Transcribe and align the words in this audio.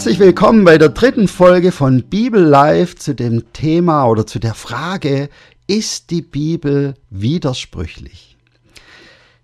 Herzlich 0.00 0.18
willkommen 0.18 0.64
bei 0.64 0.78
der 0.78 0.88
dritten 0.88 1.28
Folge 1.28 1.72
von 1.72 2.04
Bibel 2.04 2.42
Live 2.42 2.96
zu 2.96 3.14
dem 3.14 3.52
Thema 3.52 4.06
oder 4.06 4.26
zu 4.26 4.38
der 4.38 4.54
Frage, 4.54 5.28
ist 5.66 6.08
die 6.08 6.22
Bibel 6.22 6.94
widersprüchlich? 7.10 8.38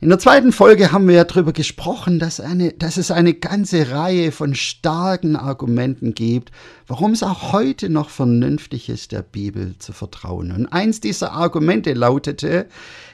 In 0.00 0.08
der 0.08 0.18
zweiten 0.18 0.52
Folge 0.52 0.92
haben 0.92 1.08
wir 1.08 1.14
ja 1.14 1.24
darüber 1.24 1.52
gesprochen, 1.52 2.18
dass, 2.18 2.40
eine, 2.40 2.72
dass 2.72 2.96
es 2.96 3.10
eine 3.10 3.34
ganze 3.34 3.90
Reihe 3.90 4.32
von 4.32 4.54
starken 4.54 5.36
Argumenten 5.36 6.14
gibt, 6.14 6.52
warum 6.86 7.12
es 7.12 7.22
auch 7.22 7.52
heute 7.52 7.90
noch 7.90 8.08
vernünftig 8.08 8.88
ist, 8.88 9.12
der 9.12 9.20
Bibel 9.20 9.74
zu 9.78 9.92
vertrauen. 9.92 10.52
Und 10.52 10.68
eins 10.68 11.00
dieser 11.00 11.32
Argumente 11.32 11.92
lautete, 11.92 12.66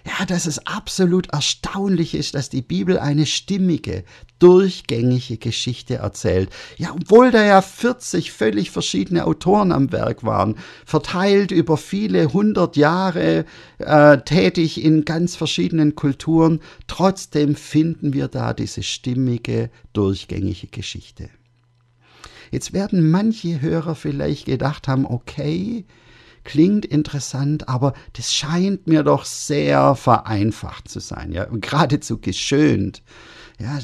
ja, 0.05 0.27
dass 0.27 0.47
es 0.47 0.67
absolut 0.67 1.29
erstaunlich 1.33 2.15
ist, 2.15 2.35
dass 2.35 2.49
die 2.49 2.63
Bibel 2.63 2.99
eine 2.99 3.27
stimmige, 3.27 4.05
durchgängige 4.39 5.37
Geschichte 5.37 5.97
erzählt. 5.97 6.51
Ja, 6.77 6.93
obwohl 6.93 7.31
da 7.31 7.45
ja 7.45 7.63
40 7.63 8.33
völlig 8.33 8.71
verschiedene 8.71 9.25
Autoren 9.25 9.71
am 9.71 9.93
Werk 9.93 10.25
waren, 10.25 10.57
verteilt 10.85 11.53
über 11.53 11.77
viele 11.77 12.33
hundert 12.33 12.77
Jahre, 12.77 13.45
äh, 13.79 14.19
tätig 14.19 14.83
in 14.83 15.05
ganz 15.05 15.37
verschiedenen 15.37 15.95
Kulturen, 15.95 16.61
trotzdem 16.89 17.55
finden 17.55 18.13
wir 18.13 18.29
da 18.29 18.55
diese 18.55 18.83
stimmige, 18.83 19.71
durchgängige 19.93 20.67
Geschichte. 20.67 21.29
Jetzt 22.51 22.73
werden 22.73 23.11
manche 23.11 23.61
Hörer 23.61 23.95
vielleicht 23.95 24.47
gedacht 24.47 24.89
haben, 24.89 25.07
okay, 25.07 25.87
klingt 26.45 26.85
interessant, 26.85 27.69
aber 27.69 27.95
das 28.15 28.35
scheint 28.35 28.87
mir 28.87 29.03
doch 29.03 29.25
sehr 29.25 29.95
vereinfacht 29.95 30.89
zu 30.89 31.01
sein, 31.01 31.33
ja, 31.33 31.47
geradezu 31.51 32.19
geschönt. 32.19 33.03
Ja, 33.63 33.79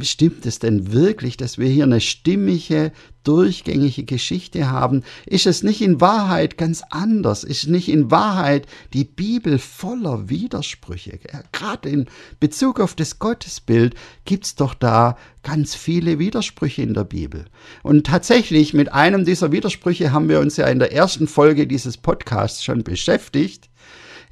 stimmt 0.00 0.46
es 0.46 0.60
denn 0.60 0.92
wirklich, 0.92 1.36
dass 1.36 1.58
wir 1.58 1.66
hier 1.66 1.82
eine 1.82 2.00
stimmige, 2.00 2.92
durchgängige 3.24 4.04
Geschichte 4.04 4.70
haben? 4.70 5.02
Ist 5.26 5.46
es 5.46 5.64
nicht 5.64 5.80
in 5.80 6.00
Wahrheit 6.00 6.56
ganz 6.56 6.84
anders? 6.90 7.42
Ist 7.42 7.66
nicht 7.66 7.88
in 7.88 8.12
Wahrheit 8.12 8.68
die 8.92 9.02
Bibel 9.02 9.58
voller 9.58 10.28
Widersprüche? 10.28 11.18
Ja, 11.32 11.40
Gerade 11.50 11.88
in 11.88 12.06
Bezug 12.38 12.78
auf 12.78 12.94
das 12.94 13.18
Gottesbild 13.18 13.96
gibt's 14.24 14.54
doch 14.54 14.72
da 14.72 15.16
ganz 15.42 15.74
viele 15.74 16.20
Widersprüche 16.20 16.82
in 16.82 16.94
der 16.94 17.04
Bibel. 17.04 17.46
Und 17.82 18.06
tatsächlich 18.06 18.72
mit 18.72 18.92
einem 18.92 19.24
dieser 19.24 19.50
Widersprüche 19.50 20.12
haben 20.12 20.28
wir 20.28 20.38
uns 20.38 20.58
ja 20.58 20.68
in 20.68 20.78
der 20.78 20.92
ersten 20.92 21.26
Folge 21.26 21.66
dieses 21.66 21.96
Podcasts 21.96 22.62
schon 22.62 22.84
beschäftigt 22.84 23.68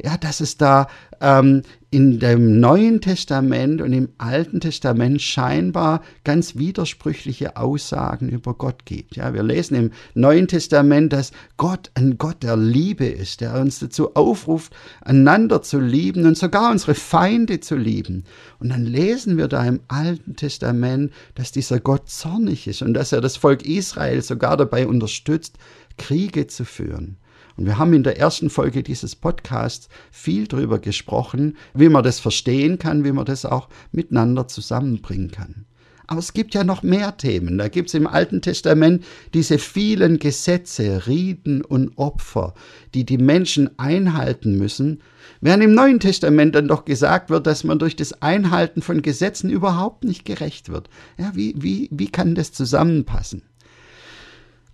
ja, 0.02 0.16
dass 0.16 0.40
es 0.40 0.56
da 0.56 0.88
ähm, 1.20 1.62
in 1.90 2.18
dem 2.18 2.58
Neuen 2.58 3.00
Testament 3.00 3.82
und 3.82 3.92
im 3.92 4.08
Alten 4.18 4.60
Testament 4.60 5.20
scheinbar 5.20 6.02
ganz 6.24 6.56
widersprüchliche 6.56 7.56
Aussagen 7.56 8.30
über 8.30 8.54
Gott 8.54 8.86
gibt. 8.86 9.14
Ja, 9.14 9.34
wir 9.34 9.42
lesen 9.42 9.74
im 9.76 9.90
Neuen 10.14 10.48
Testament, 10.48 11.12
dass 11.12 11.32
Gott 11.58 11.90
ein 11.94 12.16
Gott 12.18 12.42
der 12.42 12.56
Liebe 12.56 13.04
ist, 13.04 13.42
der 13.42 13.60
uns 13.60 13.78
dazu 13.78 14.14
aufruft, 14.14 14.72
einander 15.02 15.62
zu 15.62 15.78
lieben 15.78 16.26
und 16.26 16.36
sogar 16.36 16.70
unsere 16.72 16.94
Feinde 16.94 17.60
zu 17.60 17.76
lieben. 17.76 18.24
Und 18.58 18.70
dann 18.70 18.86
lesen 18.86 19.36
wir 19.36 19.48
da 19.48 19.62
im 19.64 19.80
Alten 19.86 20.34
Testament, 20.34 21.12
dass 21.34 21.52
dieser 21.52 21.78
Gott 21.78 22.08
zornig 22.08 22.66
ist 22.66 22.82
und 22.82 22.94
dass 22.94 23.12
er 23.12 23.20
das 23.20 23.36
Volk 23.36 23.64
Israel 23.66 24.22
sogar 24.22 24.56
dabei 24.56 24.86
unterstützt, 24.86 25.58
Kriege 25.98 26.46
zu 26.46 26.64
führen. 26.64 27.18
Und 27.56 27.66
wir 27.66 27.78
haben 27.78 27.92
in 27.92 28.02
der 28.02 28.18
ersten 28.18 28.50
Folge 28.50 28.82
dieses 28.82 29.16
Podcasts 29.16 29.88
viel 30.10 30.46
darüber 30.46 30.78
gesprochen, 30.78 31.56
wie 31.74 31.88
man 31.88 32.04
das 32.04 32.20
verstehen 32.20 32.78
kann, 32.78 33.04
wie 33.04 33.12
man 33.12 33.26
das 33.26 33.44
auch 33.44 33.68
miteinander 33.92 34.48
zusammenbringen 34.48 35.30
kann. 35.30 35.66
Aber 36.12 36.18
es 36.18 36.32
gibt 36.32 36.54
ja 36.54 36.64
noch 36.64 36.82
mehr 36.82 37.16
Themen. 37.16 37.56
Da 37.58 37.68
gibt 37.68 37.88
es 37.88 37.94
im 37.94 38.06
Alten 38.06 38.42
Testament 38.42 39.04
diese 39.34 39.58
vielen 39.58 40.18
Gesetze, 40.18 41.06
Riten 41.06 41.62
und 41.62 41.96
Opfer, 41.96 42.54
die 42.92 43.06
die 43.06 43.18
Menschen 43.18 43.78
einhalten 43.78 44.58
müssen, 44.58 45.00
während 45.40 45.62
im 45.62 45.74
Neuen 45.74 46.00
Testament 46.00 46.54
dann 46.54 46.68
doch 46.68 46.84
gesagt 46.84 47.30
wird, 47.30 47.46
dass 47.46 47.64
man 47.64 47.78
durch 47.78 47.96
das 47.96 48.20
Einhalten 48.20 48.82
von 48.82 49.00
Gesetzen 49.00 49.48
überhaupt 49.48 50.04
nicht 50.04 50.24
gerecht 50.24 50.68
wird. 50.68 50.90
Ja, 51.16 51.32
wie, 51.34 51.54
wie, 51.56 51.88
wie 51.90 52.08
kann 52.08 52.34
das 52.34 52.52
zusammenpassen? 52.52 53.42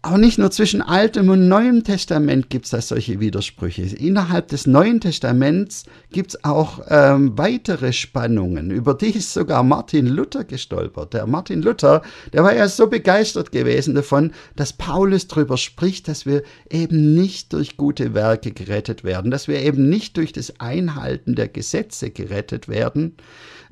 Aber 0.00 0.16
nicht 0.16 0.38
nur 0.38 0.52
zwischen 0.52 0.80
Altem 0.80 1.28
und 1.28 1.48
Neuem 1.48 1.82
Testament 1.82 2.50
gibt 2.50 2.66
es 2.66 2.70
da 2.70 2.80
solche 2.80 3.18
Widersprüche. 3.18 3.82
Innerhalb 3.82 4.46
des 4.46 4.64
Neuen 4.64 5.00
Testaments 5.00 5.86
gibt 6.12 6.30
es 6.30 6.44
auch 6.44 6.82
ähm, 6.88 7.36
weitere 7.36 7.92
Spannungen. 7.92 8.70
Über 8.70 8.94
die 8.94 9.10
ist 9.10 9.32
sogar 9.32 9.64
Martin 9.64 10.06
Luther 10.06 10.44
gestolpert. 10.44 11.14
Der 11.14 11.26
Martin 11.26 11.62
Luther, 11.62 12.02
der 12.32 12.44
war 12.44 12.54
ja 12.54 12.68
so 12.68 12.86
begeistert 12.86 13.50
gewesen 13.50 13.96
davon, 13.96 14.30
dass 14.54 14.72
Paulus 14.72 15.26
darüber 15.26 15.56
spricht, 15.56 16.06
dass 16.06 16.26
wir 16.26 16.44
eben 16.70 17.16
nicht 17.16 17.52
durch 17.52 17.76
gute 17.76 18.14
Werke 18.14 18.52
gerettet 18.52 19.02
werden, 19.02 19.32
dass 19.32 19.48
wir 19.48 19.60
eben 19.60 19.88
nicht 19.88 20.16
durch 20.16 20.32
das 20.32 20.60
Einhalten 20.60 21.34
der 21.34 21.48
Gesetze 21.48 22.10
gerettet 22.10 22.68
werden. 22.68 23.16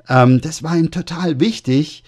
Ähm, 0.09 0.41
das 0.41 0.61
war 0.61 0.75
ihm 0.75 0.91
total 0.91 1.39
wichtig. 1.39 2.03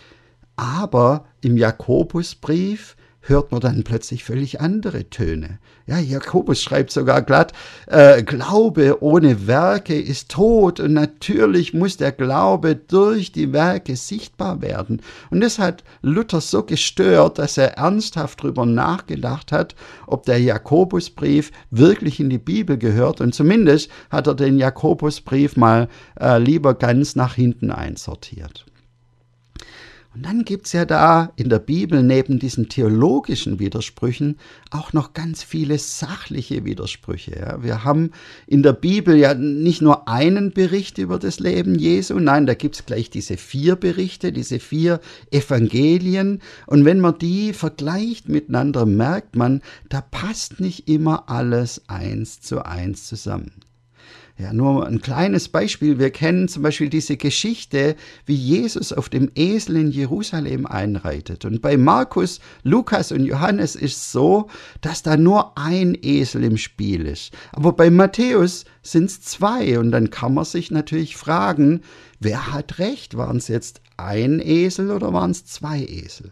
Aber 0.58 1.25
im 1.40 1.56
Jakobusbrief, 1.56 2.97
hört 3.22 3.52
man 3.52 3.62
dann 3.62 3.84
plötzlich 3.84 4.24
völlig 4.24 4.62
andere 4.62 5.09
Töne. 5.09 5.59
Ja, 5.85 5.97
Jakobus 5.97 6.62
schreibt 6.62 6.91
sogar 6.91 7.22
glatt, 7.22 7.52
äh, 7.88 8.24
Glaube 8.24 9.02
ohne 9.02 9.47
Werke 9.47 10.00
ist 10.00 10.30
tot 10.30 10.80
und 10.80 10.94
natürlich 10.94 11.74
muss 11.74 11.97
der 11.97 12.12
Glaube 12.12 12.75
durch 12.75 13.31
die 13.31 13.53
Werke 13.53 13.96
sichtbar 13.96 14.62
werden. 14.62 15.02
Und 15.31 15.41
das 15.41 15.59
hat 15.59 15.84
Luther 16.02 16.41
so 16.41 16.63
gestört, 16.63 17.40
dass 17.40 17.58
er 17.58 17.78
ernsthaft 17.78 18.44
darüber 18.44 18.66
nachgedacht 18.66 19.52
hat, 19.52 19.75
ob 20.08 20.25
der 20.25 20.40
Jakobusbrief 20.40 21.52
wirklich 21.72 22.19
in 22.19 22.29
die 22.29 22.38
Bibel 22.38 22.78
gehört. 22.78 23.19
Und 23.19 23.34
zumindest 23.34 23.90
hat 24.09 24.28
er 24.28 24.35
den 24.35 24.58
Jakobusbrief 24.58 25.58
mal 25.58 25.90
äh, 26.19 26.38
lieber 26.38 26.74
ganz 26.74 27.16
nach 27.16 27.34
hinten 27.34 27.72
einsortiert. 27.72 28.66
Und 30.16 30.25
dann 30.25 30.44
gibt 30.44 30.66
es 30.66 30.74
ja 30.74 30.86
da 30.86 31.31
in 31.36 31.50
der 31.50 31.59
Bibel 31.59 32.02
neben 32.02 32.40
diesen 32.40 32.68
theologischen 32.68 33.59
Widersprüchen 33.59 34.38
auch 34.72 34.92
noch 34.92 35.14
ganz 35.14 35.44
viele 35.44 35.78
sachliche 35.78 36.66
Widersprüche. 36.66 37.40
Ja. 37.40 37.64
Wir 37.64 37.84
haben 37.84 38.12
in 38.47 38.64
der 38.64 38.74
Bibel 38.74 39.16
ja 39.16 39.36
nicht 39.36 39.84
nur 39.84 40.08
einen 40.08 40.52
Bericht 40.52 40.97
über 40.97 41.20
das 41.20 41.40
Leben 41.40 41.78
Jesu, 41.78 42.18
nein, 42.18 42.47
da 42.47 42.56
gibt 42.56 42.75
es 42.75 42.86
gleich 42.88 43.12
diese 43.12 43.38
vier 43.38 43.75
Berichte, 43.75 44.31
diese 44.31 44.59
vier 44.59 45.00
Evangelien. 45.30 46.41
Und 46.66 46.86
wenn 46.86 47.00
man 47.00 47.20
die 47.20 47.53
vergleicht 47.53 48.30
miteinander, 48.30 48.88
merkt 48.88 49.36
man, 49.36 49.62
da 49.90 50.02
passt 50.02 50.59
nicht 50.59 50.90
immer 50.90 51.30
alles 51.30 51.84
eins 51.88 52.41
zu 52.41 52.66
eins 52.66 53.06
zusammen. 53.06 53.52
Ja, 54.40 54.54
nur 54.54 54.88
ein 54.88 55.02
kleines 55.02 55.50
Beispiel. 55.50 56.00
Wir 56.00 56.12
kennen 56.12 56.48
zum 56.48 56.64
Beispiel 56.64 56.88
diese 56.88 57.18
Geschichte, 57.18 57.98
wie 58.26 58.36
Jesus 58.36 58.94
auf 58.94 59.10
dem 59.10 59.30
Esel 59.36 59.76
in 59.76 59.92
Jerusalem 59.92 60.66
einreitet. 60.66 61.44
Und 61.44 61.62
bei 61.62 61.76
Markus, 61.76 62.40
Lukas 62.64 63.12
und 63.12 63.26
Johannes 63.26 63.76
ist 63.76 64.14
so, 64.14 64.48
dass 64.80 65.04
da 65.04 65.18
nur 65.18 65.58
ein 65.58 65.98
Esel 66.02 66.46
im 66.46 66.56
Spiel 66.56 67.06
ist. 67.06 67.34
Aber 67.52 67.74
bei 67.74 67.90
Matthäus 67.90 68.64
sind 68.82 69.10
es 69.10 69.20
zwei. 69.20 69.78
Und 69.78 69.92
dann 69.92 70.10
kann 70.10 70.34
man 70.34 70.46
sich 70.46 70.72
natürlich 70.72 71.18
fragen, 71.18 71.82
wer 72.22 72.54
hat 72.54 72.80
recht? 72.80 73.18
Waren 73.18 73.38
es 73.38 73.50
jetzt 73.50 73.82
ein 73.98 74.40
Esel 74.40 74.92
oder 74.92 75.12
waren 75.12 75.32
es 75.32 75.44
zwei 75.44 75.84
Esel? 75.84 76.32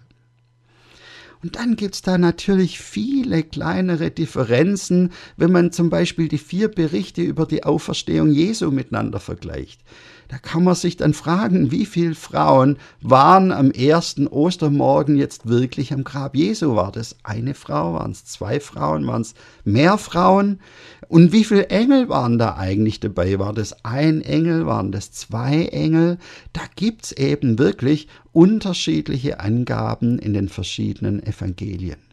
Und 1.44 1.56
dann 1.56 1.76
gibt's 1.76 2.02
da 2.02 2.18
natürlich 2.18 2.80
viele 2.80 3.44
kleinere 3.44 4.12
Differenzen, 4.12 5.12
wenn 5.36 5.52
man 5.52 5.72
zum 5.72 5.90
Beispiel 5.90 6.28
die 6.28 6.38
vier 6.38 6.68
Berichte 6.68 7.22
über 7.22 7.46
die 7.46 7.64
Auferstehung 7.64 8.32
Jesu 8.32 8.72
miteinander 8.72 9.20
vergleicht. 9.20 9.82
Da 10.30 10.38
kann 10.38 10.64
man 10.64 10.76
sich 10.76 10.98
dann 10.98 11.14
fragen, 11.14 11.72
wie 11.72 11.86
viele 11.86 12.16
Frauen 12.16 12.78
waren 13.02 13.52
am 13.54 13.72
ersten 13.72 14.28
Ostermorgen 14.28 15.16
jetzt 15.16 15.48
wirklich 15.48 15.94
am 15.94 16.04
Grab 16.04 16.36
Jesu? 16.36 16.76
War 16.76 16.92
das 16.92 17.16
eine 17.24 17.54
Frau? 17.54 17.94
Waren 17.94 18.12
es 18.12 18.26
zwei 18.26 18.60
Frauen? 18.60 19.08
Waren 19.08 19.22
es 19.22 19.36
mehr 19.64 19.98
Frauen? 19.98 20.60
Und 21.08 21.32
wie 21.32 21.44
viele 21.44 21.70
Engel 21.70 22.10
waren 22.10 22.38
da 22.38 22.58
eigentlich 22.58 23.00
dabei? 23.00 23.40
War 23.40 23.54
das 23.54 23.86
ein 23.86 24.22
Engel? 24.22 24.66
Waren 24.66 24.92
das 24.92 25.12
zwei 25.12 25.66
Engel? 25.66 26.18
Da 26.54 26.62
gibt's 26.76 27.14
eben 27.14 27.58
wirklich 27.60 28.08
unterschiedliche 28.34 29.40
Angaben 29.40 30.20
in 30.20 30.34
den 30.34 30.50
verschiedenen 30.50 31.24
Evangelien. 31.24 32.07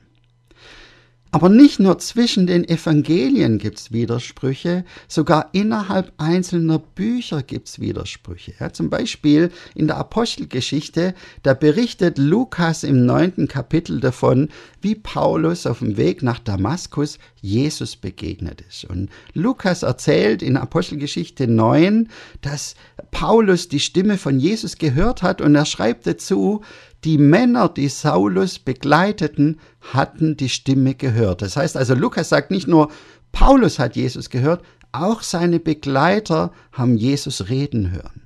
Aber 1.34 1.48
nicht 1.48 1.81
nur 1.81 1.98
zwischen 1.98 2.46
den 2.46 2.62
Evangelien 2.62 3.58
gibt 3.58 3.81
es 3.81 3.92
Widersprüche, 3.92 4.84
sogar 5.08 5.48
innerhalb 5.50 6.12
einzelner 6.16 6.78
Bücher 6.78 7.42
gibt 7.42 7.66
es 7.66 7.81
Widersprüche. 7.81 8.54
Ja, 8.60 8.72
zum 8.72 8.88
Beispiel 8.88 9.50
in 9.75 9.88
der 9.88 9.96
Apostelgeschichte, 9.96 11.12
da 11.42 11.54
berichtet 11.54 12.19
Lukas 12.19 12.84
im 12.84 13.04
neunten 13.04 13.48
Kapitel 13.48 13.98
davon, 13.98 14.48
wie 14.81 14.94
Paulus 14.94 15.66
auf 15.66 15.81
dem 15.81 15.96
Weg 15.96 16.22
nach 16.22 16.38
Damaskus 16.38 17.19
Jesus 17.40 17.96
begegnet 17.96 18.62
ist. 18.69 18.84
Und 18.84 19.10
Lukas 19.32 19.82
erzählt 19.82 20.40
in 20.40 20.56
Apostelgeschichte 20.56 21.48
9, 21.48 22.10
dass 22.42 22.76
Paulus 23.10 23.69
die 23.69 23.80
Stimme 23.80 24.19
von 24.19 24.38
Jesus 24.38 24.78
gehört 24.78 25.25
hat 25.25 25.40
und 25.40 25.56
er 25.56 25.66
schreibt 25.66 26.06
dazu, 26.06 26.62
die 27.04 27.18
Männer, 27.18 27.68
die 27.68 27.88
Saulus 27.88 28.58
begleiteten, 28.58 29.60
hatten 29.92 30.36
die 30.36 30.48
Stimme 30.48 30.94
gehört. 30.94 31.42
Das 31.42 31.56
heißt 31.56 31.76
also, 31.76 31.94
Lukas 31.94 32.30
sagt 32.30 32.50
nicht 32.50 32.66
nur, 32.66 32.90
Paulus 33.32 33.78
hat 33.78 33.96
Jesus 33.96 34.30
gehört, 34.30 34.62
auch 34.92 35.22
seine 35.22 35.60
Begleiter 35.60 36.52
haben 36.72 36.96
Jesus 36.96 37.48
reden 37.48 37.90
hören. 37.90 38.22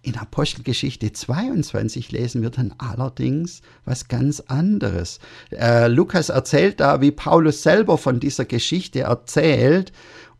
In 0.00 0.16
Apostelgeschichte 0.16 1.12
22 1.12 2.12
lesen 2.12 2.40
wir 2.40 2.50
dann 2.50 2.74
allerdings 2.78 3.60
was 3.84 4.08
ganz 4.08 4.40
anderes. 4.40 5.18
Äh, 5.50 5.88
Lukas 5.88 6.28
erzählt 6.28 6.80
da, 6.80 7.00
wie 7.00 7.10
Paulus 7.10 7.62
selber 7.62 7.98
von 7.98 8.20
dieser 8.20 8.44
Geschichte 8.44 9.00
erzählt 9.00 9.92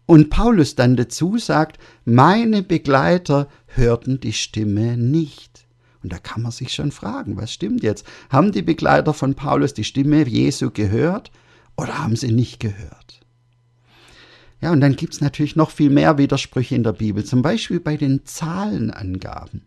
und 0.07 0.31
Paulus 0.31 0.75
dann 0.77 0.97
dazu 0.97 1.37
sagt, 1.37 1.79
meine 2.05 2.63
Begleiter 2.63 3.49
hörten 3.67 4.21
die 4.21 4.33
Stimme 4.33 4.97
nicht. 4.97 5.68
Und 6.09 6.15
da 6.15 6.19
kann 6.21 6.41
man 6.41 6.53
sich 6.53 6.73
schon 6.73 6.91
fragen, 6.91 7.37
was 7.37 7.53
stimmt 7.53 7.83
jetzt? 7.83 8.07
Haben 8.31 8.51
die 8.51 8.63
Begleiter 8.63 9.13
von 9.13 9.35
Paulus 9.35 9.75
die 9.75 9.85
Stimme 9.85 10.27
Jesu 10.27 10.71
gehört 10.71 11.31
oder 11.77 11.99
haben 11.99 12.17
sie 12.17 12.33
nicht 12.33 12.61
gehört? 12.61 13.21
Ja, 14.63 14.73
und 14.73 14.81
dann 14.81 14.97
gibt's 14.97 15.21
natürlich 15.21 15.55
noch 15.55 15.71
viel 15.71 15.91
mehr 15.91 16.17
Widersprüche 16.17 16.75
in 16.75 16.83
der 16.83 16.95
Bibel, 16.95 17.27
zum 17.27 17.43
Beispiel 17.43 17.79
bei 17.79 17.99
den 17.99 18.25
Zahlenangaben. 18.25 19.67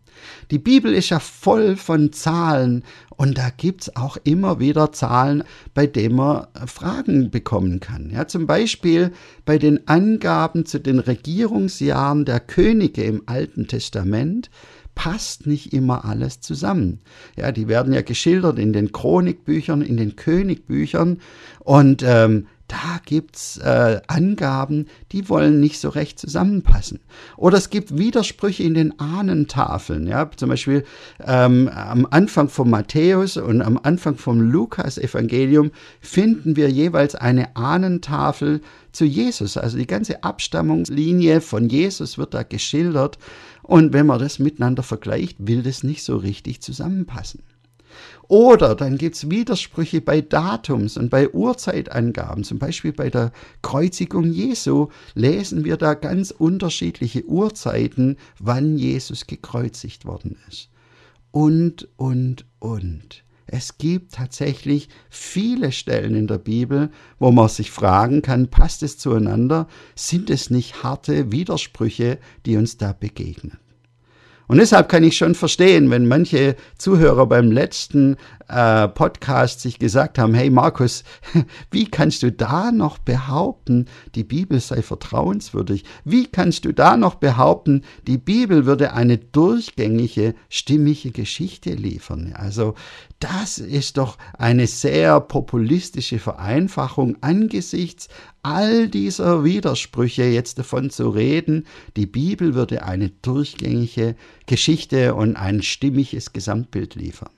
Die 0.50 0.58
Bibel 0.58 0.92
ist 0.92 1.10
ja 1.10 1.20
voll 1.20 1.76
von 1.76 2.12
Zahlen 2.12 2.82
und 3.10 3.38
da 3.38 3.50
gibt's 3.50 3.94
auch 3.94 4.16
immer 4.24 4.58
wieder 4.58 4.90
Zahlen, 4.90 5.44
bei 5.74 5.86
denen 5.86 6.16
man 6.16 6.48
Fragen 6.66 7.30
bekommen 7.30 7.78
kann. 7.78 8.10
Ja, 8.10 8.26
zum 8.26 8.48
Beispiel 8.48 9.12
bei 9.44 9.58
den 9.58 9.86
Angaben 9.86 10.66
zu 10.66 10.80
den 10.80 10.98
Regierungsjahren 10.98 12.24
der 12.24 12.40
Könige 12.40 13.04
im 13.04 13.22
Alten 13.26 13.68
Testament 13.68 14.50
passt 14.94 15.46
nicht 15.46 15.72
immer 15.72 16.04
alles 16.04 16.40
zusammen. 16.40 17.00
Ja, 17.36 17.52
die 17.52 17.68
werden 17.68 17.92
ja 17.92 18.02
geschildert 18.02 18.58
in 18.58 18.72
den 18.72 18.92
Chronikbüchern, 18.92 19.82
in 19.82 19.96
den 19.96 20.16
Königbüchern 20.16 21.20
und 21.60 22.02
ähm, 22.06 22.46
da 22.72 23.00
gibt's 23.04 23.58
äh, 23.58 24.00
Angaben, 24.06 24.86
die 25.12 25.28
wollen 25.28 25.60
nicht 25.60 25.78
so 25.78 25.90
recht 25.90 26.18
zusammenpassen. 26.18 27.00
Oder 27.36 27.58
es 27.58 27.68
gibt 27.68 27.98
Widersprüche 27.98 28.62
in 28.62 28.72
den 28.72 28.98
Ahnentafeln. 28.98 30.06
Ja? 30.06 30.30
Zum 30.34 30.48
Beispiel 30.48 30.82
ähm, 31.22 31.68
am 31.68 32.06
Anfang 32.10 32.48
vom 32.48 32.70
Matthäus 32.70 33.36
und 33.36 33.60
am 33.60 33.78
Anfang 33.82 34.16
vom 34.16 34.40
Lukas-Evangelium 34.40 35.70
finden 36.00 36.56
wir 36.56 36.70
jeweils 36.70 37.14
eine 37.14 37.56
Ahnentafel 37.56 38.62
zu 38.90 39.04
Jesus. 39.04 39.58
Also 39.58 39.76
die 39.76 39.86
ganze 39.86 40.24
Abstammungslinie 40.24 41.42
von 41.42 41.68
Jesus 41.68 42.16
wird 42.16 42.32
da 42.32 42.42
geschildert. 42.42 43.18
Und 43.62 43.92
wenn 43.92 44.06
man 44.06 44.18
das 44.18 44.38
miteinander 44.38 44.82
vergleicht, 44.82 45.36
will 45.40 45.62
das 45.62 45.82
nicht 45.82 46.04
so 46.04 46.16
richtig 46.16 46.62
zusammenpassen. 46.62 47.42
Oder 48.28 48.74
dann 48.74 48.98
gibt 48.98 49.16
es 49.16 49.30
Widersprüche 49.30 50.00
bei 50.00 50.20
Datums 50.20 50.96
und 50.96 51.10
bei 51.10 51.28
Uhrzeitangaben. 51.30 52.44
Zum 52.44 52.58
Beispiel 52.58 52.92
bei 52.92 53.10
der 53.10 53.32
Kreuzigung 53.62 54.32
Jesu 54.32 54.88
lesen 55.14 55.64
wir 55.64 55.76
da 55.76 55.94
ganz 55.94 56.30
unterschiedliche 56.30 57.26
Uhrzeiten, 57.26 58.16
wann 58.38 58.78
Jesus 58.78 59.26
gekreuzigt 59.26 60.04
worden 60.04 60.36
ist. 60.48 60.70
Und, 61.30 61.88
und, 61.96 62.46
und. 62.58 63.24
Es 63.46 63.76
gibt 63.76 64.14
tatsächlich 64.14 64.88
viele 65.10 65.72
Stellen 65.72 66.14
in 66.14 66.26
der 66.26 66.38
Bibel, 66.38 66.90
wo 67.18 67.32
man 67.32 67.48
sich 67.48 67.70
fragen 67.70 68.22
kann, 68.22 68.48
passt 68.48 68.82
es 68.82 68.96
zueinander? 68.96 69.68
Sind 69.94 70.30
es 70.30 70.48
nicht 70.48 70.82
harte 70.82 71.32
Widersprüche, 71.32 72.18
die 72.46 72.56
uns 72.56 72.78
da 72.78 72.94
begegnen? 72.94 73.58
Und 74.52 74.58
deshalb 74.58 74.90
kann 74.90 75.02
ich 75.02 75.16
schon 75.16 75.34
verstehen, 75.34 75.90
wenn 75.90 76.06
manche 76.06 76.56
Zuhörer 76.76 77.24
beim 77.24 77.50
letzten 77.50 78.18
äh, 78.52 78.88
Podcast 78.88 79.60
sich 79.60 79.78
gesagt 79.78 80.18
haben, 80.18 80.34
hey 80.34 80.50
Markus, 80.50 81.04
wie 81.70 81.86
kannst 81.86 82.22
du 82.22 82.30
da 82.30 82.70
noch 82.70 82.98
behaupten, 82.98 83.86
die 84.14 84.24
Bibel 84.24 84.60
sei 84.60 84.82
vertrauenswürdig? 84.82 85.84
Wie 86.04 86.26
kannst 86.26 86.64
du 86.64 86.72
da 86.72 86.96
noch 86.96 87.14
behaupten, 87.16 87.82
die 88.06 88.18
Bibel 88.18 88.66
würde 88.66 88.92
eine 88.92 89.18
durchgängige, 89.18 90.34
stimmige 90.48 91.10
Geschichte 91.10 91.70
liefern? 91.74 92.34
Also 92.36 92.74
das 93.20 93.58
ist 93.58 93.98
doch 93.98 94.18
eine 94.36 94.66
sehr 94.66 95.20
populistische 95.20 96.18
Vereinfachung 96.18 97.16
angesichts 97.20 98.08
all 98.42 98.88
dieser 98.88 99.44
Widersprüche 99.44 100.24
jetzt 100.24 100.58
davon 100.58 100.90
zu 100.90 101.08
reden, 101.10 101.66
die 101.96 102.06
Bibel 102.06 102.54
würde 102.54 102.82
eine 102.82 103.10
durchgängige 103.10 104.16
Geschichte 104.46 105.14
und 105.14 105.36
ein 105.36 105.62
stimmiges 105.62 106.32
Gesamtbild 106.32 106.96
liefern. 106.96 107.30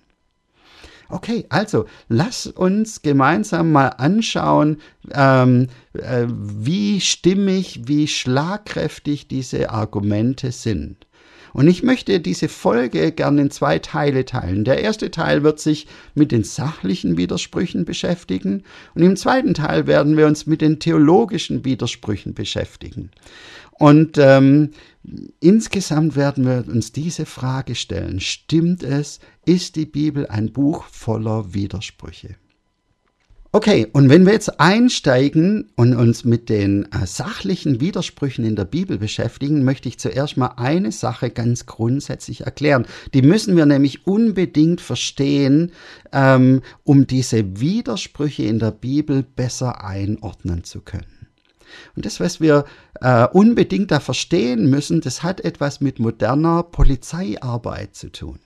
Okay, 1.08 1.46
also 1.48 1.86
lass 2.08 2.46
uns 2.46 3.02
gemeinsam 3.02 3.72
mal 3.72 3.88
anschauen, 3.88 4.78
ähm, 5.12 5.68
äh, 5.92 6.26
wie 6.28 7.00
stimmig, 7.00 7.82
wie 7.84 8.08
schlagkräftig 8.08 9.28
diese 9.28 9.70
Argumente 9.70 10.50
sind. 10.52 11.06
Und 11.54 11.68
ich 11.68 11.84
möchte 11.84 12.18
diese 12.18 12.48
Folge 12.48 13.12
gerne 13.12 13.42
in 13.42 13.50
zwei 13.50 13.78
Teile 13.78 14.24
teilen. 14.24 14.64
Der 14.64 14.80
erste 14.80 15.12
Teil 15.12 15.44
wird 15.44 15.60
sich 15.60 15.86
mit 16.16 16.32
den 16.32 16.42
sachlichen 16.42 17.16
Widersprüchen 17.16 17.84
beschäftigen 17.84 18.64
und 18.96 19.02
im 19.02 19.16
zweiten 19.16 19.54
Teil 19.54 19.86
werden 19.86 20.16
wir 20.16 20.26
uns 20.26 20.46
mit 20.46 20.60
den 20.60 20.80
theologischen 20.80 21.64
Widersprüchen 21.64 22.34
beschäftigen. 22.34 23.12
Und 23.70 24.18
ähm, 24.18 24.72
insgesamt 25.38 26.16
werden 26.16 26.44
wir 26.44 26.64
uns 26.66 26.90
diese 26.90 27.24
Frage 27.24 27.76
stellen. 27.76 28.18
Stimmt 28.18 28.82
es? 28.82 29.20
Ist 29.46 29.76
die 29.76 29.86
Bibel 29.86 30.26
ein 30.26 30.52
Buch 30.52 30.84
voller 30.84 31.54
Widersprüche? 31.54 32.34
Okay, 33.54 33.86
und 33.92 34.08
wenn 34.08 34.26
wir 34.26 34.32
jetzt 34.32 34.58
einsteigen 34.58 35.70
und 35.76 35.94
uns 35.94 36.24
mit 36.24 36.48
den 36.48 36.90
äh, 36.90 37.06
sachlichen 37.06 37.80
Widersprüchen 37.80 38.44
in 38.44 38.56
der 38.56 38.64
Bibel 38.64 38.98
beschäftigen, 38.98 39.62
möchte 39.62 39.88
ich 39.88 39.96
zuerst 39.96 40.36
mal 40.36 40.54
eine 40.56 40.90
Sache 40.90 41.30
ganz 41.30 41.64
grundsätzlich 41.64 42.40
erklären. 42.40 42.84
Die 43.14 43.22
müssen 43.22 43.56
wir 43.56 43.64
nämlich 43.64 44.08
unbedingt 44.08 44.80
verstehen, 44.80 45.70
ähm, 46.12 46.62
um 46.82 47.06
diese 47.06 47.60
Widersprüche 47.60 48.42
in 48.42 48.58
der 48.58 48.72
Bibel 48.72 49.22
besser 49.22 49.84
einordnen 49.84 50.64
zu 50.64 50.80
können. 50.80 51.28
Und 51.94 52.06
das, 52.06 52.18
was 52.18 52.40
wir 52.40 52.64
äh, 53.02 53.28
unbedingt 53.28 53.92
da 53.92 54.00
verstehen 54.00 54.68
müssen, 54.68 55.00
das 55.00 55.22
hat 55.22 55.40
etwas 55.40 55.80
mit 55.80 56.00
moderner 56.00 56.64
Polizeiarbeit 56.64 57.94
zu 57.94 58.10
tun. 58.10 58.40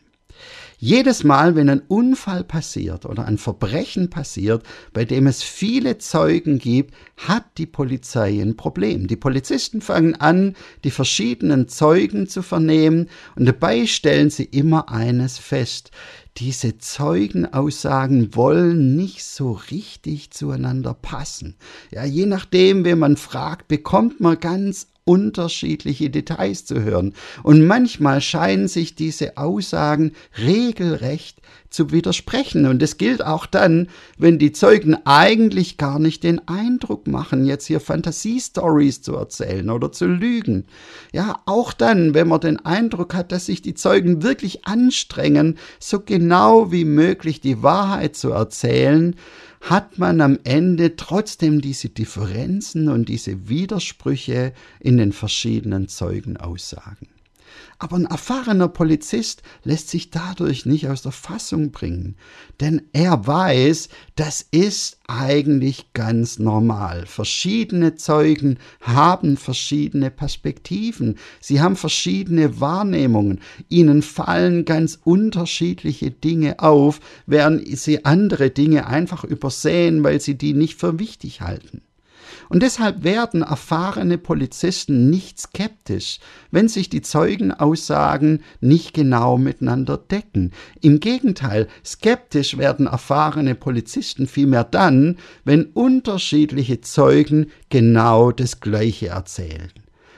Jedes 0.81 1.25
Mal, 1.25 1.57
wenn 1.57 1.69
ein 1.69 1.83
Unfall 1.89 2.45
passiert 2.45 3.05
oder 3.05 3.25
ein 3.25 3.37
Verbrechen 3.37 4.11
passiert, 4.11 4.63
bei 4.93 5.05
dem 5.05 5.27
es 5.27 5.43
viele 5.43 5.99
Zeugen 5.99 6.61
gibt, 6.61 6.95
hat 7.17 7.45
die 7.59 7.67
Polizei 7.67 8.41
ein 8.41 8.57
Problem. 8.57 9.09
Die 9.09 9.17
Polizisten 9.17 9.81
fangen 9.81 10.15
an, 10.15 10.55
die 10.85 10.93
verschiedenen 10.93 11.67
Zeugen 11.67 12.29
zu 12.29 12.43
vernehmen 12.43 13.09
und 13.35 13.47
dabei 13.47 13.87
stellen 13.87 14.31
sie 14.31 14.45
immer 14.45 14.89
eines 14.89 15.37
fest. 15.37 15.91
Diese 16.37 16.79
Zeugenaussagen 16.79 18.37
wollen 18.37 18.95
nicht 18.95 19.25
so 19.25 19.59
richtig 19.73 20.31
zueinander 20.31 20.95
passen. 20.95 21.57
Ja, 21.91 22.05
je 22.05 22.27
nachdem, 22.27 22.85
wen 22.85 23.01
man 23.01 23.17
fragt, 23.17 23.67
bekommt 23.67 24.21
man 24.21 24.39
ganz 24.39 24.87
unterschiedliche 25.09 26.11
Details 26.11 26.67
zu 26.67 26.83
hören. 26.83 27.15
Und 27.43 27.67
manchmal 27.67 28.21
scheinen 28.21 28.69
sich 28.69 28.95
diese 28.95 29.39
Aussagen 29.39 30.13
regelrecht 30.39 31.39
zu 31.71 31.91
widersprechen. 31.91 32.67
Und 32.67 32.83
es 32.83 32.97
gilt 32.97 33.25
auch 33.25 33.47
dann, 33.47 33.89
wenn 34.17 34.39
die 34.39 34.53
Zeugen 34.53 34.97
eigentlich 35.05 35.77
gar 35.77 35.99
nicht 35.99 36.23
den 36.23 36.47
Eindruck 36.49 37.07
machen, 37.07 37.45
jetzt 37.45 37.67
hier 37.67 37.81
Fantasiestories 37.81 39.03
zu 39.03 39.15
erzählen 39.17 39.69
oder 39.71 39.93
zu 39.93 40.07
lügen. 40.07 40.65
Ja, 41.13 41.41
auch 41.47 41.73
dann, 41.73 42.15
wenn 42.15 42.29
man 42.29 42.41
den 42.41 42.65
Eindruck 42.65 43.15
hat, 43.15 43.33
dass 43.33 43.47
sich 43.47 43.63
die 43.63 43.75
Zeugen 43.75 44.23
wirklich 44.23 44.67
anstrengen, 44.67 45.59
so 45.79 46.01
genau 46.01 46.73
wie 46.73 46.85
möglich 46.85 47.41
die 47.41 47.63
Wahrheit 47.63 48.17
zu 48.17 48.31
erzählen, 48.31 49.15
hat 49.61 49.99
man 49.99 50.21
am 50.21 50.39
Ende 50.45 50.97
trotzdem 50.97 51.61
diese 51.61 51.89
Differenzen 51.89 52.89
und 52.89 53.09
diese 53.09 53.49
Widersprüche 53.49 54.53
in 54.81 54.99
den 54.99 55.13
verschiedenen 55.13 55.89
Zeugenaussagen. 55.89 57.09
Aber 57.81 57.97
ein 57.97 58.07
erfahrener 58.07 58.67
Polizist 58.67 59.43
lässt 59.63 59.89
sich 59.89 60.11
dadurch 60.11 60.67
nicht 60.67 60.89
aus 60.89 61.03
der 61.03 61.13
Fassung 61.13 61.71
bringen, 61.71 62.17
denn 62.61 62.83
er 62.93 63.25
weiß, 63.25 63.89
das 64.17 64.45
ist 64.51 64.99
eigentlich 65.07 65.93
ganz 65.93 66.41
normal. 66.41 67.07
Verschiedene 67.07 67.95
Zeugen 67.95 68.59
haben 68.81 69.37
verschiedene 69.37 70.11
Perspektiven, 70.11 71.19
sie 71.41 71.61
haben 71.61 71.77
verschiedene 71.77 72.61
Wahrnehmungen, 72.61 73.41
ihnen 73.69 74.03
fallen 74.03 74.65
ganz 74.65 74.99
unterschiedliche 75.05 76.11
Dinge 76.11 76.59
auf, 76.59 76.99
während 77.27 77.79
sie 77.79 78.05
andere 78.05 78.51
Dinge 78.51 78.89
einfach 78.89 79.23
übersehen, 79.23 80.03
weil 80.03 80.21
sie 80.21 80.37
die 80.37 80.53
nicht 80.53 80.81
für 80.81 80.99
wichtig 80.99 81.43
halten. 81.43 81.83
Und 82.49 82.63
deshalb 82.63 83.05
werden 83.05 83.43
erfahrene 83.43 84.17
Polizisten 84.17 85.11
nicht 85.11 85.39
skeptisch, 85.39 86.19
wenn 86.51 86.69
sich 86.69 86.89
die 86.89 87.03
Zeugenaussagen 87.03 88.43
nicht 88.61 88.95
genau 88.95 89.37
miteinander 89.37 89.99
decken. 89.99 90.53
Im 90.81 91.01
Gegenteil, 91.01 91.69
skeptisch 91.85 92.57
werden 92.57 92.87
erfahrene 92.87 93.55
Polizisten 93.55 94.27
vielmehr 94.27 94.65
dann, 94.65 95.19
wenn 95.45 95.65
unterschiedliche 95.65 96.81
Zeugen 96.81 97.51
genau 97.69 98.33
das 98.33 98.61
Gleiche 98.61 99.09
erzählen. 99.09 99.71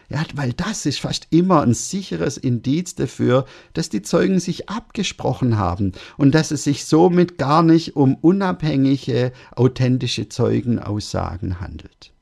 Ja, 0.08 0.24
weil 0.34 0.52
das 0.52 0.86
ist 0.86 0.98
fast 0.98 1.28
immer 1.30 1.62
ein 1.62 1.72
sicheres 1.72 2.36
Indiz 2.36 2.96
dafür, 2.96 3.44
dass 3.74 3.90
die 3.90 4.02
Zeugen 4.02 4.40
sich 4.40 4.68
abgesprochen 4.68 5.56
haben 5.56 5.92
und 6.16 6.34
dass 6.34 6.50
es 6.50 6.64
sich 6.64 6.84
somit 6.84 7.38
gar 7.38 7.62
nicht 7.62 7.94
um 7.94 8.16
unabhängige, 8.16 9.32
authentische 9.54 10.28
Zeugenaussagen 10.28 11.60
handelt. 11.60 12.12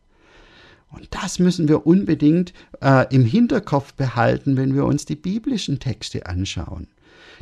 Und 0.90 1.08
das 1.10 1.38
müssen 1.38 1.68
wir 1.68 1.86
unbedingt 1.86 2.52
äh, 2.80 3.12
im 3.14 3.24
Hinterkopf 3.24 3.92
behalten, 3.94 4.56
wenn 4.56 4.74
wir 4.74 4.84
uns 4.84 5.04
die 5.04 5.16
biblischen 5.16 5.78
Texte 5.78 6.26
anschauen. 6.26 6.88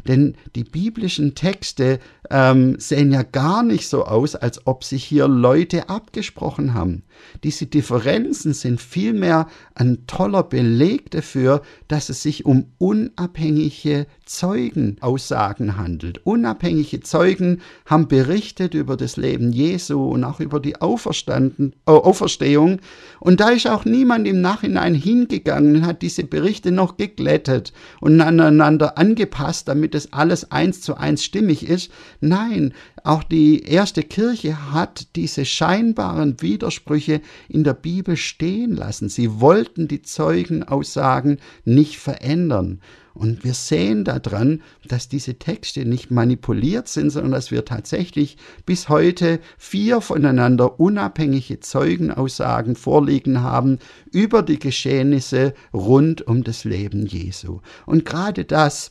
Denn 0.06 0.36
die 0.54 0.64
biblischen 0.64 1.34
Texte 1.34 1.98
ähm, 2.30 2.78
sehen 2.78 3.12
ja 3.12 3.22
gar 3.22 3.62
nicht 3.62 3.88
so 3.88 4.04
aus, 4.04 4.34
als 4.34 4.66
ob 4.66 4.84
sich 4.84 5.04
hier 5.04 5.28
Leute 5.28 5.88
abgesprochen 5.88 6.74
haben. 6.74 7.02
Diese 7.44 7.66
Differenzen 7.66 8.52
sind 8.52 8.80
vielmehr 8.80 9.48
ein 9.74 10.06
toller 10.06 10.42
Beleg 10.42 11.10
dafür, 11.10 11.62
dass 11.88 12.08
es 12.08 12.22
sich 12.22 12.44
um 12.44 12.66
unabhängige 12.78 14.06
Zeugenaussagen 14.24 15.76
handelt. 15.76 16.26
Unabhängige 16.26 17.00
Zeugen 17.00 17.60
haben 17.86 18.08
berichtet 18.08 18.74
über 18.74 18.96
das 18.96 19.16
Leben 19.16 19.52
Jesu 19.52 20.04
und 20.04 20.24
auch 20.24 20.40
über 20.40 20.60
die 20.60 20.80
Auferstanden, 20.80 21.74
äh, 21.86 21.92
Auferstehung. 21.92 22.80
Und 23.20 23.40
da 23.40 23.50
ist 23.50 23.68
auch 23.68 23.84
niemand 23.84 24.26
im 24.26 24.40
Nachhinein 24.40 24.94
hingegangen 24.94 25.76
und 25.76 25.86
hat 25.86 26.02
diese 26.02 26.24
Berichte 26.24 26.72
noch 26.72 26.96
geglättet 26.96 27.72
und 28.00 28.20
aneinander 28.20 28.98
angepasst, 28.98 29.68
damit 29.68 29.85
das 29.88 30.12
alles 30.12 30.50
eins 30.50 30.80
zu 30.80 30.96
eins 30.96 31.24
stimmig 31.24 31.68
ist. 31.68 31.90
Nein, 32.20 32.74
auch 33.04 33.22
die 33.22 33.62
erste 33.62 34.02
Kirche 34.02 34.72
hat 34.72 35.08
diese 35.16 35.44
scheinbaren 35.44 36.40
Widersprüche 36.42 37.20
in 37.48 37.64
der 37.64 37.74
Bibel 37.74 38.16
stehen 38.16 38.74
lassen. 38.74 39.08
Sie 39.08 39.40
wollten 39.40 39.88
die 39.88 40.02
Zeugenaussagen 40.02 41.38
nicht 41.64 41.98
verändern. 41.98 42.80
Und 43.16 43.44
wir 43.44 43.54
sehen 43.54 44.04
daran, 44.04 44.60
dass 44.86 45.08
diese 45.08 45.38
Texte 45.38 45.86
nicht 45.86 46.10
manipuliert 46.10 46.86
sind, 46.86 47.08
sondern 47.08 47.32
dass 47.32 47.50
wir 47.50 47.64
tatsächlich 47.64 48.36
bis 48.66 48.90
heute 48.90 49.40
vier 49.56 50.02
voneinander 50.02 50.78
unabhängige 50.78 51.60
Zeugenaussagen 51.60 52.76
vorliegen 52.76 53.40
haben 53.40 53.78
über 54.12 54.42
die 54.42 54.58
Geschehnisse 54.58 55.54
rund 55.72 56.26
um 56.26 56.44
das 56.44 56.64
Leben 56.64 57.06
Jesu. 57.06 57.60
Und 57.86 58.04
gerade 58.04 58.44
das 58.44 58.90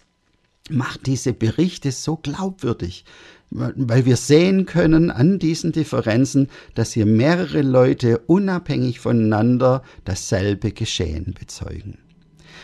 macht 0.70 1.06
diese 1.06 1.34
Berichte 1.34 1.92
so 1.92 2.16
glaubwürdig, 2.18 3.06
weil 3.52 4.06
wir 4.06 4.18
sehen 4.18 4.66
können 4.66 5.12
an 5.12 5.40
diesen 5.40 5.72
Differenzen, 5.72 6.50
dass 6.74 6.94
hier 6.94 7.06
mehrere 7.06 7.62
Leute 7.62 8.20
unabhängig 8.28 9.00
voneinander 9.00 9.84
dasselbe 10.04 10.72
Geschehen 10.72 11.36
bezeugen. 11.38 12.00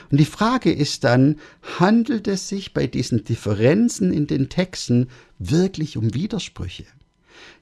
Und 0.09 0.19
die 0.19 0.25
Frage 0.25 0.71
ist 0.71 1.03
dann, 1.03 1.37
handelt 1.79 2.27
es 2.27 2.49
sich 2.49 2.73
bei 2.73 2.87
diesen 2.87 3.23
Differenzen 3.23 4.11
in 4.11 4.27
den 4.27 4.49
Texten 4.49 5.07
wirklich 5.37 5.95
um 5.95 6.13
Widersprüche? 6.13 6.85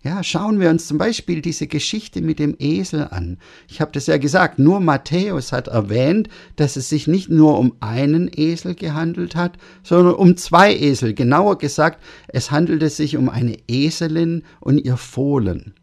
Ja, 0.04 0.24
schauen 0.24 0.60
wir 0.60 0.70
uns 0.70 0.88
zum 0.88 0.98
Beispiel 0.98 1.42
diese 1.42 1.68
Geschichte 1.68 2.22
mit 2.22 2.40
dem 2.40 2.56
Esel 2.58 3.08
an. 3.10 3.38
Ich 3.68 3.82
habe 3.82 3.92
das 3.92 4.08
ja 4.08 4.18
gesagt, 4.18 4.58
nur 4.58 4.80
Matthäus 4.80 5.52
hat 5.52 5.68
erwähnt, 5.68 6.30
dass 6.56 6.78
es 6.78 6.90
sich 6.90 7.08
nicht 7.08 7.30
nur 7.30 7.58
um 7.60 7.74
einen 7.80 8.30
Esel 8.34 8.76
gehandelt 8.76 9.36
hat, 9.36 9.58
sondern 9.84 10.16
um 10.16 10.38
zwei 10.38 10.74
Esel. 10.76 11.14
Genauer 11.14 11.58
gesagt, 11.58 12.02
es 12.30 12.50
handelte 12.50 12.90
sich 12.90 13.18
um 13.18 13.30
eine 13.30 13.58
Eselin 13.68 14.44
und 14.62 14.78
ihr 14.78 14.98
Fohlen. 14.98 15.74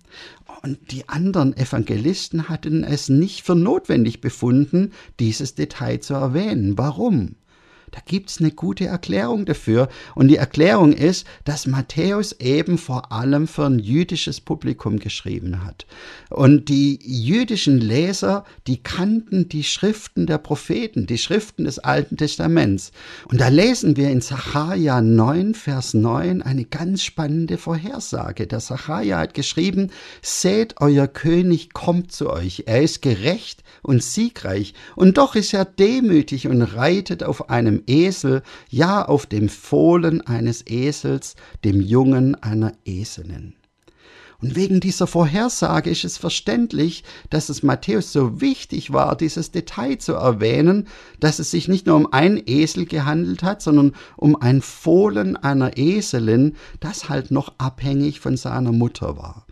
Und 0.62 0.90
die 0.90 1.08
anderen 1.08 1.56
Evangelisten 1.56 2.48
hatten 2.48 2.82
es 2.82 3.08
nicht 3.08 3.44
für 3.44 3.54
notwendig 3.54 4.20
befunden, 4.20 4.92
dieses 5.20 5.54
Detail 5.54 6.00
zu 6.00 6.14
erwähnen. 6.14 6.76
Warum? 6.78 7.36
Da 7.92 8.00
gibt's 8.04 8.40
eine 8.40 8.50
gute 8.50 8.86
Erklärung 8.86 9.46
dafür. 9.46 9.88
Und 10.14 10.28
die 10.28 10.36
Erklärung 10.36 10.92
ist, 10.92 11.26
dass 11.44 11.66
Matthäus 11.66 12.32
eben 12.32 12.78
vor 12.78 13.12
allem 13.12 13.46
für 13.46 13.64
ein 13.66 13.78
jüdisches 13.78 14.40
Publikum 14.40 14.98
geschrieben 14.98 15.64
hat. 15.64 15.86
Und 16.30 16.68
die 16.68 16.98
jüdischen 17.02 17.78
Leser, 17.78 18.44
die 18.66 18.82
kannten 18.82 19.48
die 19.48 19.64
Schriften 19.64 20.26
der 20.26 20.38
Propheten, 20.38 21.06
die 21.06 21.18
Schriften 21.18 21.64
des 21.64 21.78
Alten 21.78 22.16
Testaments. 22.16 22.92
Und 23.28 23.40
da 23.40 23.48
lesen 23.48 23.96
wir 23.96 24.10
in 24.10 24.20
Sacharja 24.20 25.00
9, 25.00 25.54
Vers 25.54 25.94
9 25.94 26.42
eine 26.42 26.64
ganz 26.64 27.02
spannende 27.02 27.58
Vorhersage. 27.58 28.46
Der 28.46 28.60
Sacharja 28.60 29.18
hat 29.18 29.34
geschrieben, 29.34 29.90
seht, 30.22 30.76
euer 30.80 31.06
König 31.06 31.72
kommt 31.72 32.12
zu 32.12 32.30
euch. 32.30 32.64
Er 32.66 32.82
ist 32.82 33.02
gerecht 33.02 33.62
und 33.82 34.02
siegreich. 34.02 34.74
Und 34.94 35.18
doch 35.18 35.34
ist 35.34 35.54
er 35.54 35.64
demütig 35.64 36.48
und 36.48 36.62
reitet 36.62 37.22
auf 37.22 37.50
einem 37.50 37.75
einem 37.76 37.82
Esel, 37.86 38.42
ja 38.70 39.04
auf 39.04 39.26
dem 39.26 39.48
Fohlen 39.48 40.20
eines 40.22 40.66
Esels, 40.66 41.36
dem 41.64 41.80
Jungen 41.80 42.34
einer 42.36 42.72
Eselin. 42.84 43.54
Und 44.38 44.54
wegen 44.54 44.80
dieser 44.80 45.06
Vorhersage 45.06 45.88
ist 45.88 46.04
es 46.04 46.18
verständlich, 46.18 47.04
dass 47.30 47.48
es 47.48 47.62
Matthäus 47.62 48.12
so 48.12 48.40
wichtig 48.42 48.92
war, 48.92 49.16
dieses 49.16 49.50
Detail 49.50 49.96
zu 49.96 50.12
erwähnen, 50.12 50.88
dass 51.20 51.38
es 51.38 51.50
sich 51.50 51.68
nicht 51.68 51.86
nur 51.86 51.96
um 51.96 52.12
einen 52.12 52.42
Esel 52.44 52.84
gehandelt 52.84 53.42
hat, 53.42 53.62
sondern 53.62 53.92
um 54.16 54.36
ein 54.36 54.60
Fohlen 54.60 55.38
einer 55.38 55.78
Eselin, 55.78 56.54
das 56.80 57.08
halt 57.08 57.30
noch 57.30 57.54
abhängig 57.56 58.20
von 58.20 58.36
seiner 58.36 58.72
Mutter 58.72 59.16
war. 59.16 59.46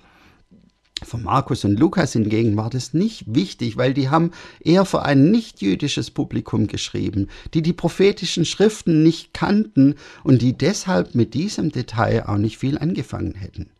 Von 1.05 1.23
Markus 1.23 1.65
und 1.65 1.79
Lukas 1.79 2.15
hingegen 2.15 2.57
war 2.57 2.71
das 2.71 2.95
nicht 2.95 3.25
wichtig, 3.27 3.77
weil 3.77 3.95
die 3.95 4.09
haben 4.09 4.31
eher 4.61 4.85
für 4.85 5.03
ein 5.03 5.31
nicht-jüdisches 5.31 6.11
Publikum 6.11 6.67
geschrieben, 6.67 7.29
die 7.53 7.63
die 7.63 7.73
prophetischen 7.73 8.45
Schriften 8.45 9.03
nicht 9.03 9.35
kannten 9.35 9.97
und 10.23 10.43
die 10.43 10.57
deshalb 10.57 11.15
mit 11.15 11.35
diesem 11.35 11.71
Detail 11.71 12.29
auch 12.29 12.39
nicht 12.39 12.59
viel 12.59 12.79
angefangen 12.79 13.35
hätten. 13.35 13.71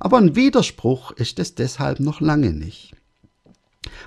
Aber 0.00 0.18
ein 0.18 0.36
Widerspruch 0.36 1.12
ist 1.12 1.38
es 1.38 1.54
deshalb 1.54 2.00
noch 2.00 2.20
lange 2.20 2.52
nicht. 2.52 2.94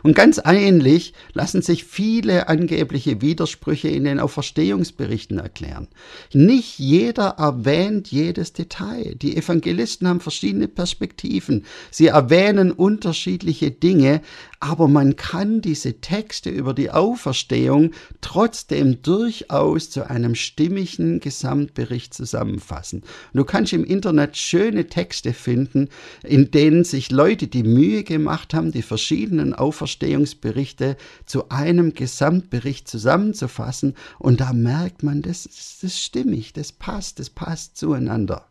Und 0.04 0.16
ganz 0.16 0.40
ähnlich 0.44 1.14
lassen 1.34 1.62
sich 1.62 1.84
viele 1.84 2.48
angebliche 2.48 3.22
Widersprüche 3.22 3.90
in 3.90 4.06
den 4.06 4.20
Auferstehungsberichten 4.20 5.40
erklären. 5.40 5.88
Nicht 6.32 6.80
jeder 6.80 7.36
erwähnt 7.38 8.10
jedes 8.10 8.54
Detail. 8.54 9.16
Die 9.16 9.36
Evangelisten 9.36 10.08
haben 10.08 10.22
verschiedene 10.22 10.68
Perspektiven. 10.68 11.66
Sie 11.92 12.08
erwähnen 12.08 12.72
unterschiedliche 12.72 13.72
Dinge, 13.72 14.22
aber 14.60 14.88
man 14.88 15.16
kann 15.16 15.62
diese 15.62 16.02
Texte 16.02 16.50
über 16.50 16.74
die 16.74 16.92
Auferstehung 16.92 17.92
trotzdem 18.22 19.02
durchaus 19.02 19.90
zu 19.90 20.10
einem 20.10 20.36
stimmigen 20.36 21.20
Gesamtbericht 21.20 22.14
zusammenfassen. 22.14 23.04
du 23.34 23.44
kannst 23.44 23.74
im 23.74 23.84
Internet 23.84 24.38
schöne 24.38 24.88
Texte 24.88 25.34
finden, 25.34 25.90
in 26.24 26.52
denen 26.52 26.84
sich 26.84 27.12
Leute 27.12 27.48
die 27.48 27.64
Mühe 27.64 28.04
gemacht 28.04 28.54
haben, 28.54 28.72
die 28.72 28.82
verschiedenen 28.82 29.54
Auferstehungsberichte 29.54 30.98
zu 31.26 31.50
einem 31.50 31.94
Gesamtbericht 31.94 32.88
zusammenzufassen. 32.88 33.96
Und 34.20 34.42
da 34.42 34.54
merkt 34.54 35.04
man, 35.04 35.22
das, 35.22 35.44
das 35.44 35.84
ist 35.84 36.00
stimmig, 36.00 36.54
das 36.54 36.72
passt, 36.72 37.20
das 37.20 37.30
passt 37.30 37.78
zueinander. 37.78 38.46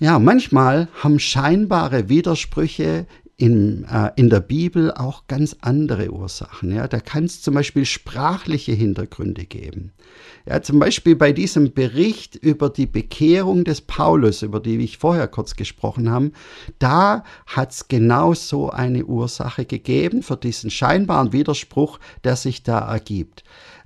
Ja, 0.00 0.20
manchmal 0.20 0.88
haben 1.02 1.18
scheinbare 1.18 2.08
Widersprüche 2.08 3.06
in, 3.38 3.84
äh, 3.84 4.10
in 4.16 4.30
der 4.30 4.40
Bibel 4.40 4.92
auch 4.92 5.28
ganz 5.28 5.56
andere 5.60 6.10
Ursachen. 6.10 6.74
Ja? 6.74 6.88
Da 6.88 6.98
kann 6.98 7.24
es 7.24 7.40
zum 7.40 7.54
Beispiel 7.54 7.84
sprachliche 7.86 8.72
Hintergründe 8.72 9.46
geben. 9.46 9.92
Ja, 10.44 10.60
zum 10.60 10.80
Beispiel 10.80 11.14
bei 11.14 11.32
diesem 11.32 11.72
Bericht 11.72 12.34
über 12.34 12.68
die 12.68 12.86
Bekehrung 12.86 13.62
des 13.64 13.80
Paulus, 13.80 14.42
über 14.42 14.60
die 14.60 14.78
ich 14.78 14.98
vorher 14.98 15.28
kurz 15.28 15.54
gesprochen 15.54 16.10
habe, 16.10 16.32
da 16.80 17.22
hat 17.46 17.72
es 17.72 17.86
genau 17.86 18.34
so 18.34 18.70
eine 18.70 19.04
Ursache 19.04 19.66
gegeben 19.66 20.22
für 20.22 20.36
diesen 20.36 20.70
scheinbaren 20.70 21.32
Widerspruch, 21.32 22.00
der 22.24 22.34
sich 22.34 22.64
da 22.64 22.78
ergibt. 22.90 23.44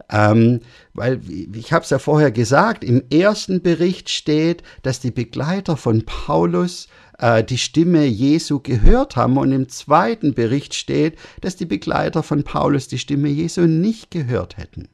Ähm, 0.09 0.61
weil, 0.94 1.21
ich 1.54 1.73
habe 1.73 1.85
es 1.85 1.90
ja 1.90 1.99
vorher 1.99 2.30
gesagt, 2.30 2.85
im 2.85 3.02
ersten 3.11 3.61
Bericht 3.61 4.09
steht, 4.09 4.62
dass 4.82 5.00
die 5.00 5.11
Begleiter 5.11 5.76
von 5.76 6.04
Paulus 6.04 6.88
äh, 7.19 7.45
die 7.45 7.59
Stimme 7.59 8.04
Jesu 8.04 8.61
gehört 8.61 9.16
haben. 9.16 9.37
Und 9.37 9.52
im 9.52 9.69
zweiten 9.69 10.35
Bericht 10.35 10.75
steht, 10.75 11.19
dass 11.40 11.57
die 11.57 11.66
Begleiter 11.66 12.23
von 12.23 12.45
Paulus 12.45 12.88
die 12.88 12.99
Stimme 12.99 13.28
Jesu 13.28 13.62
nicht 13.62 14.11
gehört 14.11 14.57
hätten. 14.57 14.88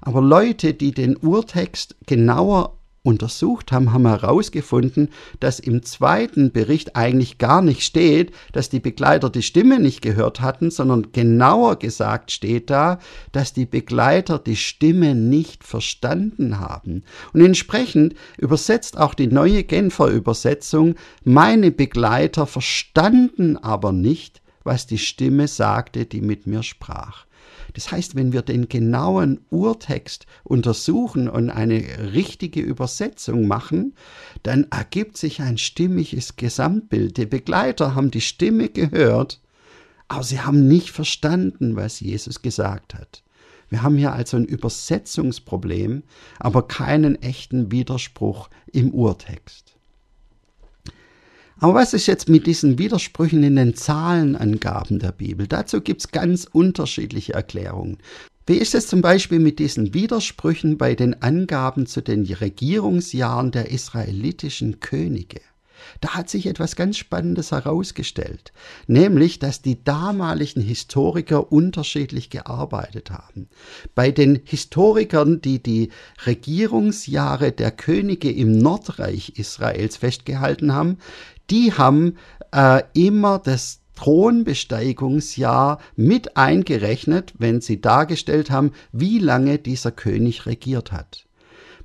Aber 0.00 0.20
Leute, 0.20 0.74
die 0.74 0.92
den 0.92 1.16
Urtext 1.16 1.96
genauer 2.06 2.78
untersucht 3.06 3.70
haben, 3.70 3.92
haben 3.92 4.06
herausgefunden, 4.06 5.10
dass 5.38 5.60
im 5.60 5.82
zweiten 5.84 6.50
Bericht 6.50 6.96
eigentlich 6.96 7.38
gar 7.38 7.62
nicht 7.62 7.82
steht, 7.82 8.32
dass 8.52 8.68
die 8.68 8.80
Begleiter 8.80 9.30
die 9.30 9.42
Stimme 9.42 9.78
nicht 9.78 10.02
gehört 10.02 10.40
hatten, 10.40 10.70
sondern 10.70 11.12
genauer 11.12 11.78
gesagt 11.78 12.32
steht 12.32 12.68
da, 12.68 12.98
dass 13.30 13.52
die 13.52 13.66
Begleiter 13.66 14.38
die 14.40 14.56
Stimme 14.56 15.14
nicht 15.14 15.62
verstanden 15.62 16.58
haben. 16.58 17.04
Und 17.32 17.42
entsprechend 17.42 18.14
übersetzt 18.38 18.98
auch 18.98 19.14
die 19.14 19.28
neue 19.28 19.62
Genfer 19.62 20.08
Übersetzung, 20.08 20.96
meine 21.22 21.70
Begleiter 21.70 22.46
verstanden 22.46 23.56
aber 23.56 23.92
nicht, 23.92 24.42
was 24.64 24.86
die 24.86 24.98
Stimme 24.98 25.46
sagte, 25.46 26.06
die 26.06 26.20
mit 26.20 26.48
mir 26.48 26.64
sprach. 26.64 27.25
Das 27.76 27.92
heißt, 27.92 28.14
wenn 28.14 28.32
wir 28.32 28.40
den 28.40 28.70
genauen 28.70 29.38
Urtext 29.50 30.24
untersuchen 30.44 31.28
und 31.28 31.50
eine 31.50 31.84
richtige 32.14 32.62
Übersetzung 32.62 33.46
machen, 33.46 33.94
dann 34.42 34.66
ergibt 34.70 35.18
sich 35.18 35.42
ein 35.42 35.58
stimmiges 35.58 36.36
Gesamtbild. 36.36 37.18
Die 37.18 37.26
Begleiter 37.26 37.94
haben 37.94 38.10
die 38.10 38.22
Stimme 38.22 38.70
gehört, 38.70 39.42
aber 40.08 40.22
sie 40.22 40.40
haben 40.40 40.66
nicht 40.66 40.90
verstanden, 40.90 41.76
was 41.76 42.00
Jesus 42.00 42.40
gesagt 42.40 42.94
hat. 42.94 43.22
Wir 43.68 43.82
haben 43.82 43.98
hier 43.98 44.14
also 44.14 44.38
ein 44.38 44.46
Übersetzungsproblem, 44.46 46.02
aber 46.38 46.66
keinen 46.66 47.20
echten 47.20 47.70
Widerspruch 47.70 48.48
im 48.72 48.90
Urtext. 48.94 49.75
Aber 51.58 51.74
was 51.74 51.94
ist 51.94 52.06
jetzt 52.06 52.28
mit 52.28 52.46
diesen 52.46 52.78
Widersprüchen 52.78 53.42
in 53.42 53.56
den 53.56 53.74
Zahlenangaben 53.74 54.98
der 54.98 55.12
Bibel? 55.12 55.46
Dazu 55.46 55.80
gibt 55.80 56.02
es 56.02 56.10
ganz 56.10 56.46
unterschiedliche 56.50 57.32
Erklärungen. 57.32 57.98
Wie 58.46 58.58
ist 58.58 58.74
es 58.74 58.86
zum 58.86 59.00
Beispiel 59.00 59.38
mit 59.38 59.58
diesen 59.58 59.94
Widersprüchen 59.94 60.76
bei 60.76 60.94
den 60.94 61.22
Angaben 61.22 61.86
zu 61.86 62.02
den 62.02 62.24
Regierungsjahren 62.24 63.50
der 63.50 63.70
israelitischen 63.70 64.80
Könige? 64.80 65.40
Da 66.00 66.14
hat 66.14 66.28
sich 66.28 66.46
etwas 66.46 66.76
ganz 66.76 66.96
Spannendes 66.96 67.52
herausgestellt, 67.52 68.52
nämlich, 68.86 69.38
dass 69.38 69.62
die 69.62 69.82
damaligen 69.82 70.60
Historiker 70.60 71.52
unterschiedlich 71.52 72.30
gearbeitet 72.30 73.10
haben. 73.10 73.48
Bei 73.94 74.10
den 74.10 74.40
Historikern, 74.44 75.40
die 75.40 75.62
die 75.62 75.90
Regierungsjahre 76.26 77.52
der 77.52 77.70
Könige 77.70 78.30
im 78.30 78.52
Nordreich 78.52 79.34
Israels 79.36 79.96
festgehalten 79.96 80.72
haben, 80.72 80.98
die 81.50 81.72
haben 81.72 82.16
äh, 82.52 82.82
immer 82.94 83.38
das 83.38 83.80
Thronbesteigungsjahr 83.96 85.80
mit 85.96 86.36
eingerechnet, 86.36 87.34
wenn 87.38 87.60
sie 87.60 87.80
dargestellt 87.80 88.50
haben, 88.50 88.72
wie 88.92 89.18
lange 89.18 89.58
dieser 89.58 89.90
König 89.90 90.46
regiert 90.46 90.92
hat. 90.92 91.25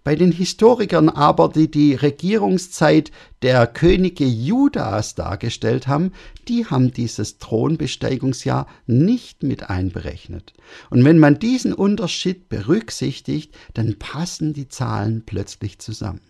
Bei 0.03 0.15
den 0.15 0.31
Historikern 0.31 1.09
aber, 1.09 1.49
die 1.49 1.69
die 1.69 1.93
Regierungszeit 1.93 3.11
der 3.43 3.67
Könige 3.67 4.25
Judas 4.25 5.13
dargestellt 5.13 5.87
haben, 5.87 6.11
die 6.47 6.65
haben 6.65 6.91
dieses 6.91 7.37
Thronbesteigungsjahr 7.37 8.65
nicht 8.87 9.43
mit 9.43 9.69
einberechnet. 9.69 10.53
Und 10.89 11.05
wenn 11.05 11.19
man 11.19 11.37
diesen 11.37 11.73
Unterschied 11.73 12.49
berücksichtigt, 12.49 13.55
dann 13.75 13.99
passen 13.99 14.53
die 14.53 14.67
Zahlen 14.67 15.21
plötzlich 15.23 15.77
zusammen. 15.77 16.21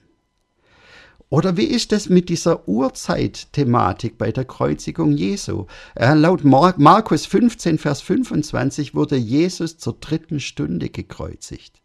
Oder 1.29 1.55
wie 1.55 1.63
ist 1.63 1.93
es 1.93 2.09
mit 2.09 2.27
dieser 2.27 2.67
Urzeit-Thematik 2.67 4.17
bei 4.17 4.33
der 4.33 4.43
Kreuzigung 4.43 5.13
Jesu? 5.13 5.65
Äh, 5.95 6.13
laut 6.13 6.43
Markus 6.43 7.25
15, 7.25 7.77
Vers 7.77 8.01
25 8.01 8.95
wurde 8.95 9.15
Jesus 9.15 9.77
zur 9.77 9.93
dritten 9.93 10.41
Stunde 10.41 10.89
gekreuzigt. 10.89 11.80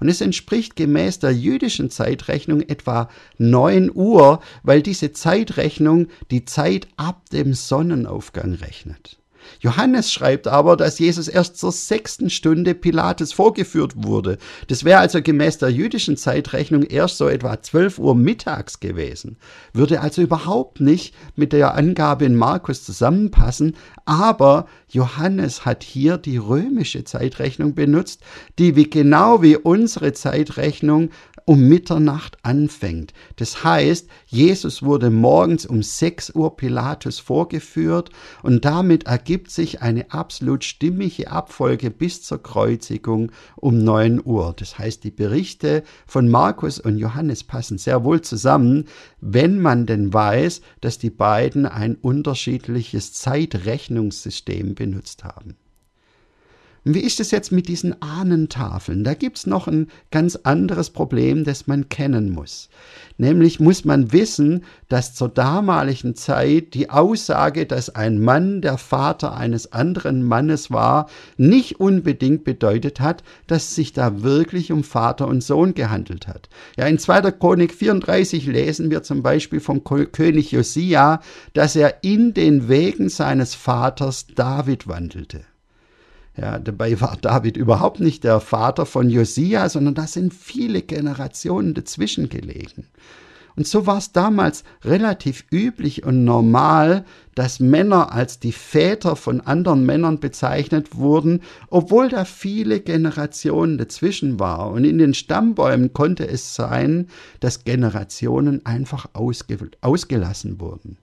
Und 0.00 0.08
es 0.08 0.20
entspricht 0.20 0.76
gemäß 0.76 1.18
der 1.18 1.32
jüdischen 1.32 1.90
Zeitrechnung 1.90 2.60
etwa 2.60 3.08
9 3.38 3.90
Uhr, 3.94 4.40
weil 4.62 4.82
diese 4.82 5.12
Zeitrechnung 5.12 6.08
die 6.30 6.44
Zeit 6.44 6.88
ab 6.96 7.30
dem 7.30 7.54
Sonnenaufgang 7.54 8.54
rechnet. 8.54 9.21
Johannes 9.60 10.12
schreibt 10.12 10.48
aber, 10.48 10.76
dass 10.76 10.98
Jesus 10.98 11.28
erst 11.28 11.56
zur 11.58 11.72
sechsten 11.72 12.30
Stunde 12.30 12.74
Pilates 12.74 13.32
vorgeführt 13.32 13.92
wurde. 13.96 14.38
Das 14.68 14.84
wäre 14.84 15.00
also 15.00 15.22
gemäß 15.22 15.58
der 15.58 15.70
jüdischen 15.70 16.16
Zeitrechnung 16.16 16.82
erst 16.82 17.18
so 17.18 17.28
etwa 17.28 17.60
12 17.60 17.98
Uhr 17.98 18.14
mittags 18.14 18.80
gewesen. 18.80 19.36
Würde 19.72 20.00
also 20.00 20.22
überhaupt 20.22 20.80
nicht 20.80 21.14
mit 21.36 21.52
der 21.52 21.74
Angabe 21.74 22.24
in 22.24 22.36
Markus 22.36 22.84
zusammenpassen, 22.84 23.76
aber 24.04 24.66
Johannes 24.88 25.64
hat 25.64 25.82
hier 25.84 26.18
die 26.18 26.36
römische 26.36 27.04
Zeitrechnung 27.04 27.74
benutzt, 27.74 28.20
die 28.58 28.76
wie 28.76 28.90
genau 28.90 29.42
wie 29.42 29.56
unsere 29.56 30.12
Zeitrechnung 30.12 31.10
um 31.44 31.68
Mitternacht 31.68 32.38
anfängt. 32.42 33.12
Das 33.36 33.64
heißt, 33.64 34.08
Jesus 34.26 34.82
wurde 34.82 35.10
morgens 35.10 35.66
um 35.66 35.82
6 35.82 36.34
Uhr 36.34 36.56
Pilatus 36.56 37.18
vorgeführt 37.18 38.10
und 38.42 38.64
damit 38.64 39.04
ergibt 39.04 39.50
sich 39.50 39.82
eine 39.82 40.12
absolut 40.12 40.64
stimmige 40.64 41.30
Abfolge 41.30 41.90
bis 41.90 42.22
zur 42.22 42.42
Kreuzigung 42.42 43.32
um 43.56 43.78
9 43.78 44.22
Uhr. 44.24 44.54
Das 44.56 44.78
heißt, 44.78 45.04
die 45.04 45.10
Berichte 45.10 45.82
von 46.06 46.28
Markus 46.28 46.78
und 46.78 46.98
Johannes 46.98 47.44
passen 47.44 47.78
sehr 47.78 48.04
wohl 48.04 48.20
zusammen, 48.20 48.86
wenn 49.20 49.60
man 49.60 49.86
denn 49.86 50.12
weiß, 50.12 50.60
dass 50.80 50.98
die 50.98 51.10
beiden 51.10 51.66
ein 51.66 51.96
unterschiedliches 51.96 53.12
Zeitrechnungssystem 53.12 54.74
benutzt 54.74 55.24
haben. 55.24 55.56
Wie 56.84 56.98
ist 56.98 57.20
es 57.20 57.30
jetzt 57.30 57.52
mit 57.52 57.68
diesen 57.68 58.02
Ahnentafeln? 58.02 59.04
Da 59.04 59.14
gibt's 59.14 59.46
noch 59.46 59.68
ein 59.68 59.86
ganz 60.10 60.34
anderes 60.34 60.90
Problem, 60.90 61.44
das 61.44 61.68
man 61.68 61.88
kennen 61.88 62.30
muss. 62.30 62.70
Nämlich 63.18 63.60
muss 63.60 63.84
man 63.84 64.10
wissen, 64.10 64.64
dass 64.88 65.14
zur 65.14 65.28
damaligen 65.28 66.16
Zeit 66.16 66.74
die 66.74 66.90
Aussage, 66.90 67.66
dass 67.66 67.94
ein 67.94 68.18
Mann 68.18 68.62
der 68.62 68.78
Vater 68.78 69.32
eines 69.36 69.72
anderen 69.72 70.24
Mannes 70.24 70.72
war, 70.72 71.08
nicht 71.36 71.78
unbedingt 71.78 72.42
bedeutet 72.42 72.98
hat, 72.98 73.22
dass 73.46 73.68
es 73.68 73.74
sich 73.76 73.92
da 73.92 74.24
wirklich 74.24 74.72
um 74.72 74.82
Vater 74.82 75.28
und 75.28 75.44
Sohn 75.44 75.74
gehandelt 75.74 76.26
hat. 76.26 76.48
Ja, 76.76 76.86
in 76.86 76.98
2. 76.98 77.30
Chronik 77.30 77.72
34 77.74 78.46
lesen 78.46 78.90
wir 78.90 79.04
zum 79.04 79.22
Beispiel 79.22 79.60
vom 79.60 79.84
König 79.84 80.50
Josia, 80.50 81.20
dass 81.52 81.76
er 81.76 82.02
in 82.02 82.34
den 82.34 82.68
Wegen 82.68 83.08
seines 83.08 83.54
Vaters 83.54 84.26
David 84.34 84.88
wandelte. 84.88 85.44
Ja, 86.36 86.58
dabei 86.58 86.98
war 87.00 87.18
David 87.20 87.56
überhaupt 87.56 88.00
nicht 88.00 88.24
der 88.24 88.40
Vater 88.40 88.86
von 88.86 89.10
Josia, 89.10 89.68
sondern 89.68 89.94
da 89.94 90.06
sind 90.06 90.32
viele 90.32 90.82
Generationen 90.82 91.74
dazwischen 91.74 92.28
gelegen. 92.30 92.86
Und 93.54 93.66
so 93.66 93.86
war 93.86 93.98
es 93.98 94.12
damals 94.12 94.64
relativ 94.82 95.44
üblich 95.52 96.04
und 96.04 96.24
normal, 96.24 97.04
dass 97.34 97.60
Männer 97.60 98.12
als 98.12 98.40
die 98.40 98.52
Väter 98.52 99.16
von 99.16 99.40
anderen 99.42 99.84
Männern 99.84 100.20
bezeichnet 100.20 100.96
wurden, 100.96 101.40
obwohl 101.68 102.08
da 102.08 102.24
viele 102.24 102.80
Generationen 102.80 103.78
dazwischen 103.78 104.40
war. 104.40 104.70
Und 104.70 104.84
in 104.84 104.98
den 104.98 105.14
Stammbäumen 105.14 105.92
konnte 105.92 106.26
es 106.26 106.54
sein, 106.54 107.08
dass 107.40 107.64
Generationen 107.64 108.64
einfach 108.64 109.06
ausge 109.12 109.58
ausgelassen 109.82 110.60
wurden. 110.60 110.96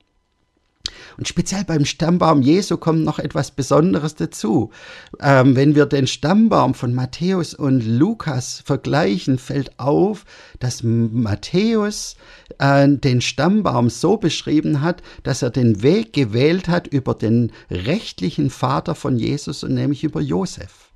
Und 1.18 1.28
speziell 1.28 1.64
beim 1.64 1.86
Stammbaum 1.86 2.42
Jesu 2.42 2.78
kommt 2.78 3.04
noch 3.04 3.20
etwas 3.20 3.52
Besonderes 3.52 4.16
dazu. 4.16 4.72
Ähm, 5.20 5.56
wenn 5.56 5.76
wir 5.76 5.86
den 5.86 6.08
Stammbaum 6.08 6.74
von 6.74 6.94
Matthäus 6.94 7.54
und 7.54 7.86
Lukas 7.86 8.62
vergleichen, 8.66 9.38
fällt 9.38 9.80
auf, 9.80 10.26
dass 10.60 10.84
Matthäus 10.84 12.16
äh, 12.58 12.88
den 12.88 13.22
Stammbaum 13.22 13.90
so 13.90 14.18
beschrieben 14.18 14.82
hat, 14.82 15.02
dass 15.24 15.42
er 15.42 15.50
den 15.50 15.82
Weg 15.84 16.14
gewählt 16.14 16.68
hat 16.68 16.88
über 16.88 17.14
den 17.14 17.52
rechtlichen 17.70 18.50
Vater 18.50 18.96
von 18.96 19.18
Jesus 19.18 19.64
und 19.64 19.74
nämlich 19.74 20.04
über 20.04 20.22
Josef. 20.22 20.89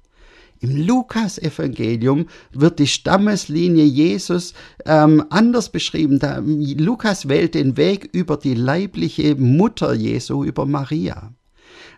Im 0.63 0.77
Lukas-Evangelium 0.77 2.27
wird 2.53 2.79
die 2.79 2.87
Stammeslinie 2.87 3.83
Jesus 3.83 4.53
ähm, 4.85 5.25
anders 5.29 5.69
beschrieben. 5.69 6.19
Da, 6.19 6.41
Lukas 6.41 7.27
wählt 7.27 7.53
den 7.53 7.75
Weg 7.75 8.09
über 8.13 8.37
die 8.37 8.53
leibliche 8.53 9.35
Mutter 9.35 9.93
Jesu, 9.93 10.45
über 10.45 10.65
Maria. 10.65 11.33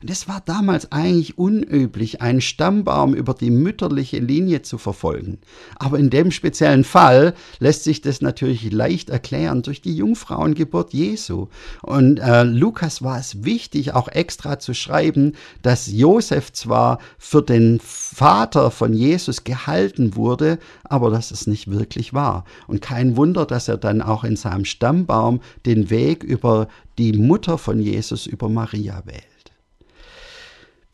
Das 0.03 0.27
war 0.27 0.41
damals 0.45 0.91
eigentlich 0.91 1.37
unüblich, 1.37 2.21
einen 2.21 2.41
Stammbaum 2.41 3.13
über 3.13 3.33
die 3.33 3.49
mütterliche 3.49 4.19
Linie 4.19 4.61
zu 4.61 4.77
verfolgen. 4.77 5.39
Aber 5.77 5.97
in 5.97 6.09
dem 6.09 6.31
speziellen 6.31 6.83
Fall 6.83 7.33
lässt 7.59 7.83
sich 7.83 8.01
das 8.01 8.21
natürlich 8.21 8.71
leicht 8.71 9.09
erklären 9.09 9.61
durch 9.61 9.81
die 9.81 9.95
Jungfrauengeburt 9.95 10.93
Jesu. 10.93 11.47
Und 11.81 12.19
äh, 12.19 12.43
Lukas 12.43 13.01
war 13.01 13.19
es 13.19 13.43
wichtig, 13.43 13.93
auch 13.93 14.07
extra 14.07 14.59
zu 14.59 14.73
schreiben, 14.73 15.33
dass 15.61 15.91
Josef 15.91 16.51
zwar 16.51 16.99
für 17.17 17.41
den 17.41 17.79
Vater 17.81 18.71
von 18.71 18.93
Jesus 18.93 19.43
gehalten 19.43 20.15
wurde, 20.15 20.59
aber 20.83 21.09
dass 21.09 21.31
es 21.31 21.47
nicht 21.47 21.69
wirklich 21.69 22.13
war. 22.13 22.45
Und 22.67 22.81
kein 22.81 23.17
Wunder, 23.17 23.45
dass 23.45 23.67
er 23.67 23.77
dann 23.77 24.01
auch 24.01 24.23
in 24.23 24.35
seinem 24.35 24.65
Stammbaum 24.65 25.41
den 25.65 25.89
Weg 25.89 26.23
über 26.23 26.67
die 26.97 27.13
Mutter 27.13 27.57
von 27.57 27.79
Jesus, 27.79 28.25
über 28.25 28.49
Maria 28.49 29.03
wählt. 29.05 29.34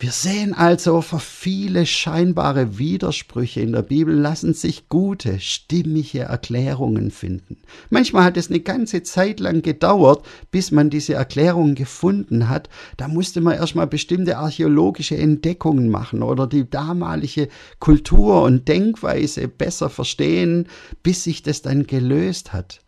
Wir 0.02 0.10
sehen 0.10 0.52
also, 0.52 1.00
für 1.00 1.20
viele 1.20 1.86
scheinbare 1.86 2.76
Widersprüche 2.76 3.60
in 3.60 3.70
der 3.70 3.82
Bibel 3.82 4.12
lassen 4.12 4.52
sich 4.52 4.88
gute, 4.88 5.38
stimmige 5.38 6.22
Erklärungen 6.22 7.12
finden. 7.12 7.58
Manchmal 7.88 8.24
hat 8.24 8.36
es 8.36 8.50
eine 8.50 8.58
ganze 8.58 9.04
Zeit 9.04 9.38
lang 9.38 9.62
gedauert, 9.62 10.26
bis 10.50 10.72
man 10.72 10.90
diese 10.90 11.14
Erklärungen 11.14 11.76
gefunden 11.76 12.48
hat. 12.48 12.68
Da 12.96 13.06
musste 13.06 13.40
man 13.40 13.54
erstmal 13.54 13.86
bestimmte 13.86 14.38
archäologische 14.38 15.16
Entdeckungen 15.16 15.88
machen 15.88 16.24
oder 16.24 16.48
die 16.48 16.68
damalige 16.68 17.48
Kultur 17.78 18.42
und 18.42 18.66
Denkweise 18.66 19.46
besser 19.46 19.88
verstehen, 19.88 20.66
bis 21.04 21.22
sich 21.22 21.44
das 21.44 21.62
dann 21.62 21.86
gelöst 21.86 22.52
hat. 22.52 22.80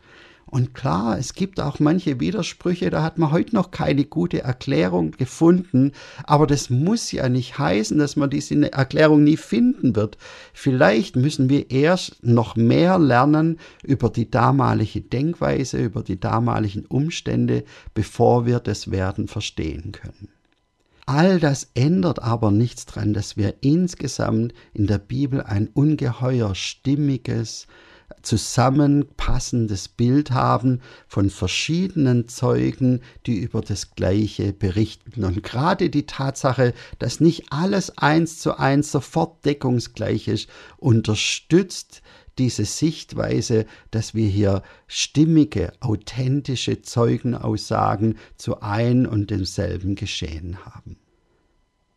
Und 0.47 0.75
klar, 0.75 1.17
es 1.17 1.33
gibt 1.33 1.59
auch 1.59 1.79
manche 1.79 2.19
Widersprüche, 2.19 2.91
da 2.91 3.01
hat 3.01 3.17
man 3.17 3.31
heute 3.31 3.55
noch 3.55 3.71
keine 3.71 4.05
gute 4.05 4.43
Erklärung 4.43 5.11
gefunden, 5.11 5.91
aber 6.23 6.45
das 6.45 6.69
muss 6.69 7.11
ja 7.11 7.29
nicht 7.29 7.57
heißen, 7.57 7.97
dass 7.97 8.15
man 8.15 8.29
diese 8.29 8.71
Erklärung 8.71 9.23
nie 9.23 9.37
finden 9.37 9.95
wird. 9.95 10.17
Vielleicht 10.53 11.15
müssen 11.15 11.49
wir 11.49 11.71
erst 11.71 12.23
noch 12.23 12.55
mehr 12.55 12.99
lernen 12.99 13.57
über 13.83 14.09
die 14.09 14.29
damalige 14.29 15.01
Denkweise, 15.01 15.83
über 15.83 16.03
die 16.03 16.19
damaligen 16.19 16.85
Umstände, 16.85 17.63
bevor 17.95 18.45
wir 18.45 18.59
das 18.59 18.91
werden 18.91 19.27
verstehen 19.27 19.93
können. 19.93 20.29
All 21.07 21.39
das 21.39 21.69
ändert 21.75 22.21
aber 22.21 22.49
nichts 22.49 22.85
daran, 22.85 23.13
dass 23.13 23.37
wir 23.37 23.55
insgesamt 23.61 24.53
in 24.73 24.87
der 24.87 24.97
Bibel 24.97 25.41
ein 25.41 25.67
ungeheuer 25.67 26.55
stimmiges, 26.55 27.67
zusammenpassendes 28.25 29.87
Bild 29.87 30.31
haben 30.31 30.81
von 31.07 31.29
verschiedenen 31.29 32.27
Zeugen, 32.27 33.01
die 33.25 33.37
über 33.37 33.61
das 33.61 33.95
Gleiche 33.95 34.51
berichten. 34.51 35.23
Und 35.23 35.43
gerade 35.43 35.89
die 35.89 36.05
Tatsache, 36.05 36.73
dass 36.99 37.19
nicht 37.19 37.51
alles 37.51 37.97
eins 37.97 38.39
zu 38.39 38.57
eins 38.57 38.91
sofort 38.91 39.45
deckungsgleich 39.45 40.27
ist, 40.27 40.49
unterstützt 40.77 42.01
diese 42.37 42.65
Sichtweise, 42.65 43.65
dass 43.91 44.13
wir 44.13 44.27
hier 44.27 44.61
stimmige, 44.87 45.71
authentische 45.79 46.81
Zeugenaussagen 46.81 48.17
zu 48.35 48.61
ein 48.61 49.05
und 49.05 49.29
demselben 49.29 49.95
Geschehen 49.95 50.65
haben. 50.65 50.97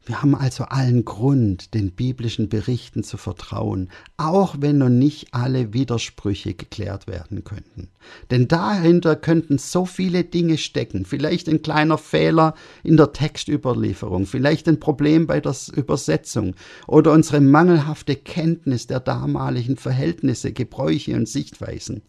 Wir 0.08 0.22
haben 0.22 0.34
also 0.34 0.64
allen 0.64 1.04
Grund, 1.04 1.74
den 1.74 1.90
biblischen 1.90 2.48
Berichten 2.48 3.04
zu 3.04 3.18
vertrauen, 3.18 3.90
auch 4.16 4.56
wenn 4.58 4.78
noch 4.78 4.88
nicht 4.88 5.34
alle 5.34 5.74
Widersprüche 5.74 6.54
geklärt 6.54 7.06
werden 7.06 7.44
könnten. 7.44 7.88
Denn 8.30 8.48
dahinter 8.48 9.16
könnten 9.16 9.58
so 9.58 9.84
viele 9.84 10.24
Dinge 10.24 10.56
stecken, 10.56 11.04
vielleicht 11.04 11.46
ein 11.46 11.60
kleiner 11.60 11.98
Fehler 11.98 12.54
in 12.82 12.96
der 12.96 13.12
Textüberlieferung, 13.12 14.24
vielleicht 14.24 14.66
ein 14.66 14.80
Problem 14.80 15.26
bei 15.26 15.42
der 15.42 15.54
Übersetzung 15.74 16.54
oder 16.86 17.12
unsere 17.12 17.42
mangelhafte 17.42 18.16
Kenntnis 18.16 18.86
der 18.86 19.00
damaligen 19.00 19.76
Verhältnisse, 19.76 20.54
Gebräuche 20.54 21.16
und 21.16 21.28
Sichtweisen. 21.28 22.00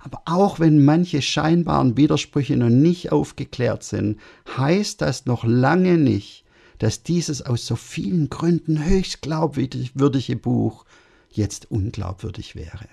Aber 0.00 0.20
auch 0.26 0.60
wenn 0.60 0.84
manche 0.84 1.22
scheinbaren 1.22 1.96
Widersprüche 1.96 2.58
noch 2.58 2.68
nicht 2.68 3.10
aufgeklärt 3.10 3.84
sind, 3.84 4.18
heißt 4.54 5.00
das 5.00 5.24
noch 5.24 5.44
lange 5.44 5.96
nicht, 5.96 6.44
dass 6.78 7.02
dieses 7.02 7.42
aus 7.42 7.66
so 7.66 7.76
vielen 7.76 8.30
Gründen 8.30 8.84
höchst 8.84 9.22
glaubwürdige 9.22 10.36
Buch 10.36 10.84
jetzt 11.30 11.70
unglaubwürdig 11.70 12.56
wäre. 12.56 12.88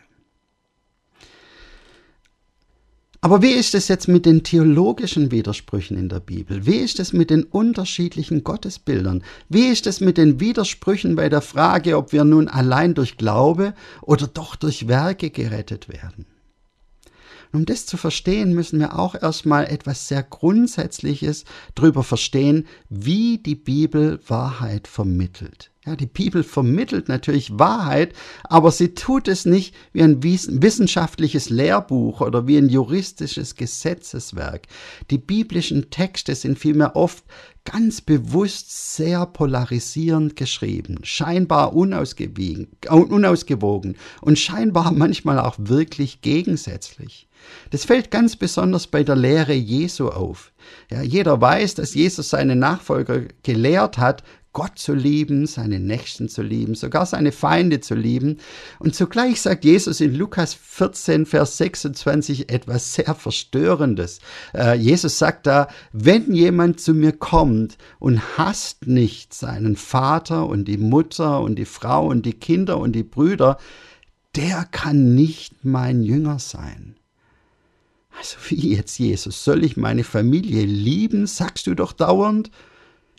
Aber 3.25 3.41
wie 3.41 3.53
ist 3.53 3.73
es 3.73 3.87
jetzt 3.87 4.07
mit 4.07 4.27
den 4.27 4.43
theologischen 4.43 5.31
Widersprüchen 5.31 5.97
in 5.97 6.09
der 6.09 6.19
Bibel? 6.19 6.67
Wie 6.67 6.75
ist 6.75 6.99
es 6.99 7.11
mit 7.11 7.31
den 7.31 7.43
unterschiedlichen 7.43 8.43
Gottesbildern? 8.43 9.23
Wie 9.49 9.65
ist 9.65 9.87
es 9.87 9.99
mit 9.99 10.19
den 10.19 10.39
Widersprüchen 10.39 11.15
bei 11.15 11.27
der 11.27 11.41
Frage, 11.41 11.97
ob 11.97 12.11
wir 12.11 12.23
nun 12.23 12.47
allein 12.47 12.93
durch 12.93 13.17
Glaube 13.17 13.73
oder 14.03 14.27
doch 14.27 14.55
durch 14.55 14.87
Werke 14.87 15.31
gerettet 15.31 15.89
werden? 15.89 16.27
Um 17.51 17.65
das 17.65 17.85
zu 17.85 17.97
verstehen, 17.97 18.53
müssen 18.53 18.79
wir 18.79 18.97
auch 18.97 19.15
erstmal 19.15 19.65
etwas 19.65 20.07
sehr 20.07 20.23
Grundsätzliches 20.23 21.45
darüber 21.75 22.03
verstehen, 22.03 22.67
wie 22.89 23.37
die 23.37 23.55
Bibel 23.55 24.19
Wahrheit 24.27 24.87
vermittelt. 24.87 25.71
Ja, 25.85 25.95
die 25.95 26.07
Bibel 26.07 26.43
vermittelt 26.43 27.09
natürlich 27.09 27.59
Wahrheit, 27.59 28.13
aber 28.43 28.71
sie 28.71 28.95
tut 28.95 29.27
es 29.27 29.45
nicht 29.45 29.75
wie 29.93 30.01
ein 30.01 30.23
wissenschaftliches 30.23 31.51
Lehrbuch 31.51 32.21
oder 32.21 32.47
wie 32.47 32.57
ein 32.57 32.69
juristisches 32.69 33.55
Gesetzeswerk. 33.55 34.63
Die 35.11 35.19
biblischen 35.19 35.91
Texte 35.91 36.33
sind 36.33 36.57
vielmehr 36.57 36.95
oft 36.95 37.23
ganz 37.65 38.01
bewusst 38.01 38.95
sehr 38.95 39.27
polarisierend 39.27 40.35
geschrieben, 40.35 40.99
scheinbar 41.03 41.73
unausgewogen 41.73 42.67
und 44.21 44.39
scheinbar 44.39 44.91
manchmal 44.95 45.39
auch 45.39 45.55
wirklich 45.59 46.21
gegensätzlich. 46.21 47.27
Das 47.69 47.85
fällt 47.85 48.09
ganz 48.09 48.35
besonders 48.35 48.87
bei 48.87 49.03
der 49.03 49.15
Lehre 49.15 49.53
Jesu 49.53 50.07
auf. 50.09 50.51
Ja, 50.89 51.03
jeder 51.03 51.39
weiß, 51.41 51.75
dass 51.75 51.93
Jesus 51.93 52.29
seine 52.29 52.55
Nachfolger 52.55 53.21
gelehrt 53.43 53.99
hat, 53.99 54.23
Gott 54.55 54.79
zu 54.79 54.93
lieben, 54.93 55.47
seine 55.47 55.81
Nächsten 55.81 56.29
zu 56.29 56.41
lieben, 56.41 56.75
sogar 56.75 57.05
seine 57.05 57.33
Feinde 57.33 57.81
zu 57.81 57.93
lieben. 57.93 58.37
Und 58.79 58.95
zugleich 58.95 59.41
sagt 59.41 59.65
Jesus 59.65 59.99
in 59.99 60.15
Lukas 60.15 60.53
14, 60.53 61.25
Vers 61.25 61.57
26 61.57 62.49
etwas 62.49 62.93
sehr 62.93 63.13
Verstörendes. 63.15 64.21
Äh, 64.53 64.77
Jesus 64.77 65.19
sagt 65.19 65.45
da, 65.45 65.67
wenn 65.91 66.33
jemand 66.33 66.79
zu 66.79 66.93
mir 66.93 67.11
kommt 67.11 67.77
und 67.99 68.37
hasst 68.37 68.87
nicht 68.87 69.33
seinen 69.33 69.75
Vater 69.75 70.47
und 70.47 70.69
die 70.69 70.77
Mutter 70.77 71.41
und 71.41 71.57
die 71.57 71.65
Frau 71.65 72.07
und 72.07 72.25
die 72.25 72.33
Kinder 72.33 72.77
und 72.77 72.93
die 72.93 73.03
Brüder, 73.03 73.57
der 74.37 74.63
kann 74.63 75.15
nicht 75.15 75.65
mein 75.65 76.01
Jünger 76.01 76.39
sein. 76.39 76.95
Also 78.17 78.37
wie 78.47 78.73
jetzt, 78.73 78.97
Jesus? 78.99 79.43
Soll 79.43 79.65
ich 79.65 79.75
meine 79.75 80.05
Familie 80.05 80.63
lieben, 80.63 81.27
sagst 81.27 81.67
du 81.67 81.75
doch 81.75 81.91
dauernd? 81.91 82.51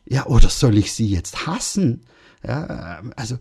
Ja, 0.08 0.26
oder 0.26 0.48
soll 0.48 0.78
ich 0.78 0.92
sie 0.92 1.08
jetzt 1.08 1.46
hassen? 1.46 2.02
Ja, 2.46 3.02
also 3.16 3.38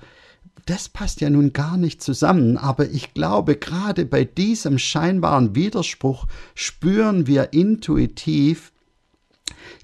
das 0.66 0.90
passt 0.90 1.22
ja 1.22 1.30
nun 1.30 1.54
gar 1.54 1.78
nicht 1.78 2.02
zusammen, 2.02 2.58
aber 2.58 2.90
ich 2.90 3.14
glaube, 3.14 3.56
gerade 3.56 4.06
bei 4.06 4.26
diesem 4.26 4.80
scheinbaren 4.80 5.54
Widerspruch 5.56 6.26
spüren 6.56 7.28
wir 7.28 7.54
intuitiv, 7.54 8.72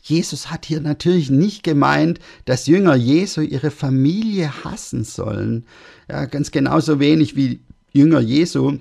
Jesus 0.02 0.50
hat 0.50 0.66
hier 0.66 0.82
natürlich 0.82 1.30
nicht 1.30 1.64
gemeint, 1.64 2.20
dass 2.46 2.68
Jünger 2.68 2.96
Jesu 2.96 3.42
ihre 3.42 3.72
Familie 3.72 4.64
hassen 4.64 5.04
sollen. 5.04 5.66
Ja, 6.10 6.26
ganz 6.26 6.52
genauso 6.52 7.00
wenig 7.00 7.36
wie 7.36 7.62
Jünger 7.94 8.20
Jesu 8.20 8.80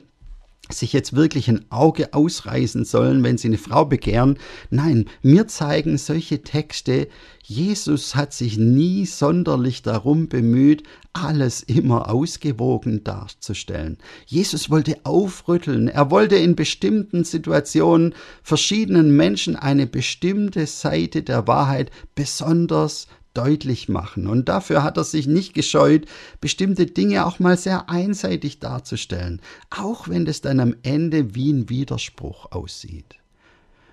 sich 0.72 0.92
jetzt 0.92 1.14
wirklich 1.14 1.48
ein 1.48 1.64
Auge 1.70 2.12
ausreißen 2.14 2.84
sollen, 2.84 3.22
wenn 3.22 3.38
sie 3.38 3.48
eine 3.48 3.58
Frau 3.58 3.84
begehren. 3.84 4.38
Nein, 4.70 5.06
mir 5.22 5.48
zeigen 5.48 5.98
solche 5.98 6.42
Texte, 6.42 7.08
Jesus 7.42 8.14
hat 8.14 8.32
sich 8.32 8.58
nie 8.58 9.06
sonderlich 9.06 9.82
darum 9.82 10.28
bemüht, 10.28 10.84
alles 11.12 11.62
immer 11.62 12.08
ausgewogen 12.08 13.02
darzustellen. 13.02 13.98
Jesus 14.26 14.70
wollte 14.70 14.98
aufrütteln, 15.04 15.88
er 15.88 16.10
wollte 16.10 16.36
in 16.36 16.54
bestimmten 16.54 17.24
Situationen 17.24 18.14
verschiedenen 18.42 19.16
Menschen 19.16 19.56
eine 19.56 19.86
bestimmte 19.86 20.66
Seite 20.66 21.22
der 21.22 21.48
Wahrheit 21.48 21.90
besonders 22.14 23.08
deutlich 23.34 23.88
machen. 23.88 24.26
Und 24.26 24.48
dafür 24.48 24.82
hat 24.82 24.96
er 24.96 25.04
sich 25.04 25.26
nicht 25.26 25.54
gescheut, 25.54 26.06
bestimmte 26.40 26.86
Dinge 26.86 27.26
auch 27.26 27.38
mal 27.38 27.56
sehr 27.56 27.88
einseitig 27.88 28.58
darzustellen, 28.58 29.40
auch 29.70 30.08
wenn 30.08 30.26
es 30.26 30.40
dann 30.40 30.60
am 30.60 30.74
Ende 30.82 31.34
wie 31.34 31.52
ein 31.52 31.68
Widerspruch 31.68 32.52
aussieht. 32.52 33.16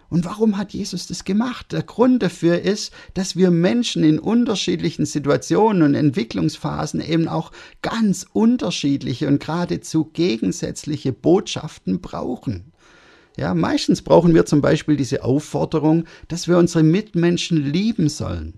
Und 0.09 0.23
warum 0.23 0.57
hat 0.57 0.73
Jesus 0.73 1.07
das 1.07 1.25
gemacht? 1.25 1.73
Der 1.73 1.83
Grund 1.83 2.23
dafür 2.23 2.61
ist, 2.61 2.93
dass 3.13 3.35
wir 3.35 3.51
Menschen 3.51 4.03
in 4.05 4.19
unterschiedlichen 4.19 5.05
Situationen 5.05 5.83
und 5.83 5.95
Entwicklungsphasen 5.95 7.01
eben 7.01 7.27
auch 7.27 7.51
ganz 7.81 8.25
unterschiedliche 8.31 9.27
und 9.27 9.39
geradezu 9.41 10.05
gegensätzliche 10.05 11.11
Botschaften 11.11 11.99
brauchen. 11.99 12.71
Ja, 13.37 13.53
meistens 13.53 14.01
brauchen 14.01 14.33
wir 14.33 14.45
zum 14.45 14.61
Beispiel 14.61 14.95
diese 14.95 15.23
Aufforderung, 15.23 16.05
dass 16.29 16.47
wir 16.47 16.57
unsere 16.57 16.83
Mitmenschen 16.83 17.57
lieben 17.57 18.07
sollen. 18.07 18.53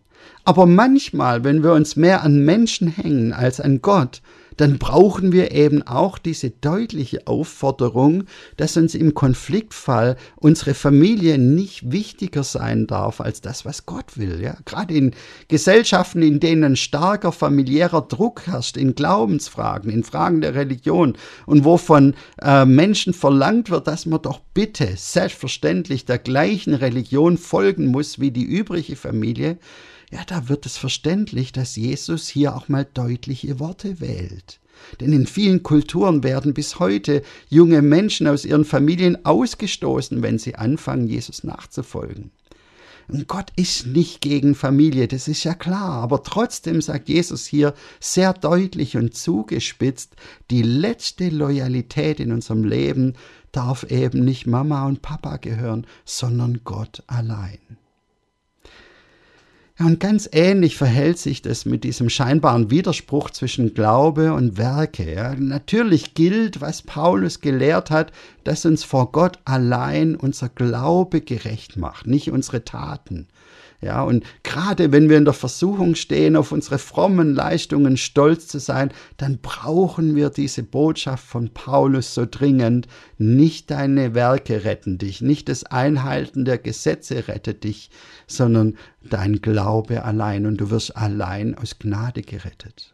Aber 0.46 0.66
manchmal, 0.66 1.44
wenn 1.44 1.64
wir 1.64 1.74
uns 1.74 1.96
mehr 1.96 2.24
an 2.24 2.44
Menschen 2.44 2.88
hängen 2.88 3.34
als 3.34 3.60
an 3.60 3.82
Gott, 3.82 4.22
dann 4.60 4.78
brauchen 4.78 5.32
wir 5.32 5.52
eben 5.52 5.84
auch 5.84 6.18
diese 6.18 6.50
deutliche 6.50 7.28
Aufforderung, 7.28 8.26
dass 8.58 8.76
uns 8.76 8.94
im 8.94 9.14
Konfliktfall 9.14 10.18
unsere 10.36 10.74
Familie 10.74 11.38
nicht 11.38 11.94
wichtiger 11.94 12.44
sein 12.44 12.86
darf 12.86 13.22
als 13.22 13.40
das, 13.40 13.64
was 13.64 13.86
Gott 13.86 14.18
will. 14.18 14.42
Ja? 14.42 14.58
Gerade 14.66 14.96
in 14.96 15.16
Gesellschaften, 15.48 16.22
in 16.22 16.42
denen 16.42 16.76
starker 16.76 17.32
familiärer 17.32 18.02
Druck 18.02 18.48
herrscht, 18.48 18.76
in 18.76 18.96
Glaubensfragen, 18.96 19.90
in 19.90 20.04
Fragen 20.04 20.42
der 20.42 20.56
Religion 20.56 21.14
und 21.46 21.64
wovon 21.64 22.16
äh, 22.42 22.66
Menschen 22.66 23.14
verlangt 23.14 23.70
wird, 23.70 23.88
dass 23.88 24.06
man 24.06 24.22
doch 24.22 24.42
bitte 24.54 24.90
selbstverständlich 24.98 26.04
der 26.04 26.18
gleichen 26.18 26.74
Religion 26.74 27.38
folgen 27.38 27.88
muss 27.88 28.20
wie 28.20 28.32
die 28.32 28.44
übrige 28.44 28.98
Familie, 28.98 29.58
ja, 30.12 30.24
da 30.26 30.50
wird 30.50 30.66
es 30.66 30.78
verständlich, 30.78 31.52
dass 31.52 31.76
Jesus 31.76 32.28
hier 32.28 32.56
auch 32.56 32.68
mal 32.68 32.86
deutliche 32.94 33.60
Worte 33.60 34.00
wählt. 34.00 34.60
Denn 35.00 35.14
in 35.14 35.28
vielen 35.28 35.62
Kulturen 35.62 36.24
werden 36.24 36.54
bis 36.54 36.80
heute 36.80 37.22
junge 37.50 37.82
Menschen 37.82 38.28
aus 38.28 38.46
ihren 38.46 38.66
Familien 38.66 39.26
ausgestoßen, 39.26 40.22
wenn 40.22 40.40
sie 40.40 40.56
anfangen, 40.56 41.08
Jesus 41.08 41.44
nachzufolgen. 41.44 42.32
Und 43.10 43.28
Gott 43.28 43.52
ist 43.56 43.88
nicht 43.88 44.22
gegen 44.22 44.54
Familie, 44.54 45.08
das 45.08 45.28
ist 45.28 45.44
ja 45.44 45.56
klar. 45.56 45.94
Aber 46.04 46.22
trotzdem 46.24 46.80
sagt 46.82 47.10
Jesus 47.10 47.46
hier 47.48 47.74
sehr 48.00 48.34
deutlich 48.34 48.98
und 48.98 49.16
zugespitzt, 49.16 50.16
die 50.52 50.62
letzte 50.62 51.30
Loyalität 51.30 52.20
in 52.20 52.32
unserem 52.32 52.64
Leben 52.64 53.14
darf 53.52 53.84
eben 53.84 54.24
nicht 54.24 54.46
Mama 54.46 54.86
und 54.86 55.02
Papa 55.02 55.38
gehören, 55.38 55.88
sondern 56.06 56.62
Gott 56.64 57.04
allein. 57.08 57.79
Und 59.80 60.02
ganz 60.02 60.28
ähnlich 60.34 60.76
verhält 60.76 61.20
sich 61.20 61.42
das 61.42 61.64
mit 61.64 61.86
diesem 61.86 62.10
scheinbaren 62.10 62.70
Widerspruch 62.70 63.30
zwischen 63.30 63.74
Glaube 63.74 64.34
und 64.34 64.58
Werke. 64.58 65.14
Ja, 65.14 65.34
natürlich 65.36 66.16
gilt, 66.16 66.60
was 66.60 66.82
Paulus 66.82 67.40
gelehrt 67.40 67.90
hat, 67.90 68.12
dass 68.44 68.66
uns 68.66 68.84
vor 68.84 69.14
Gott 69.14 69.40
allein 69.46 70.18
unser 70.18 70.50
Glaube 70.50 71.22
gerecht 71.22 71.78
macht, 71.78 72.08
nicht 72.08 72.30
unsere 72.30 72.66
Taten. 72.66 73.28
Ja, 73.82 74.04
und 74.04 74.26
gerade 74.44 74.92
wenn 74.92 75.10
wir 75.10 75.18
in 75.18 75.24
der 75.24 75.34
Versuchung 75.34 75.96
stehen, 75.96 76.36
auf 76.36 76.52
unsere 76.52 76.80
frommen 76.80 77.34
Leistungen 77.34 77.96
stolz 77.96 78.48
zu 78.48 78.60
sein, 78.60 78.92
dann 79.16 79.40
brauchen 79.42 80.18
wir 80.18 80.30
diese 80.30 80.64
Botschaft 80.64 81.26
von 81.26 81.50
Paulus 81.54 82.14
so 82.14 82.26
dringend. 82.30 82.88
Nicht 83.18 83.72
deine 83.72 84.14
Werke 84.14 84.66
retten 84.66 84.98
dich, 84.98 85.22
nicht 85.22 85.48
das 85.48 85.64
Einhalten 85.64 86.44
der 86.44 86.58
Gesetze 86.58 87.30
rettet 87.30 87.64
dich, 87.64 87.90
sondern 88.28 88.76
dein 89.02 89.42
Glaube 89.42 90.04
allein 90.04 90.46
und 90.46 90.58
du 90.58 90.70
wirst 90.72 90.98
allein 90.98 91.58
aus 91.58 91.80
Gnade 91.80 92.22
gerettet. 92.22 92.94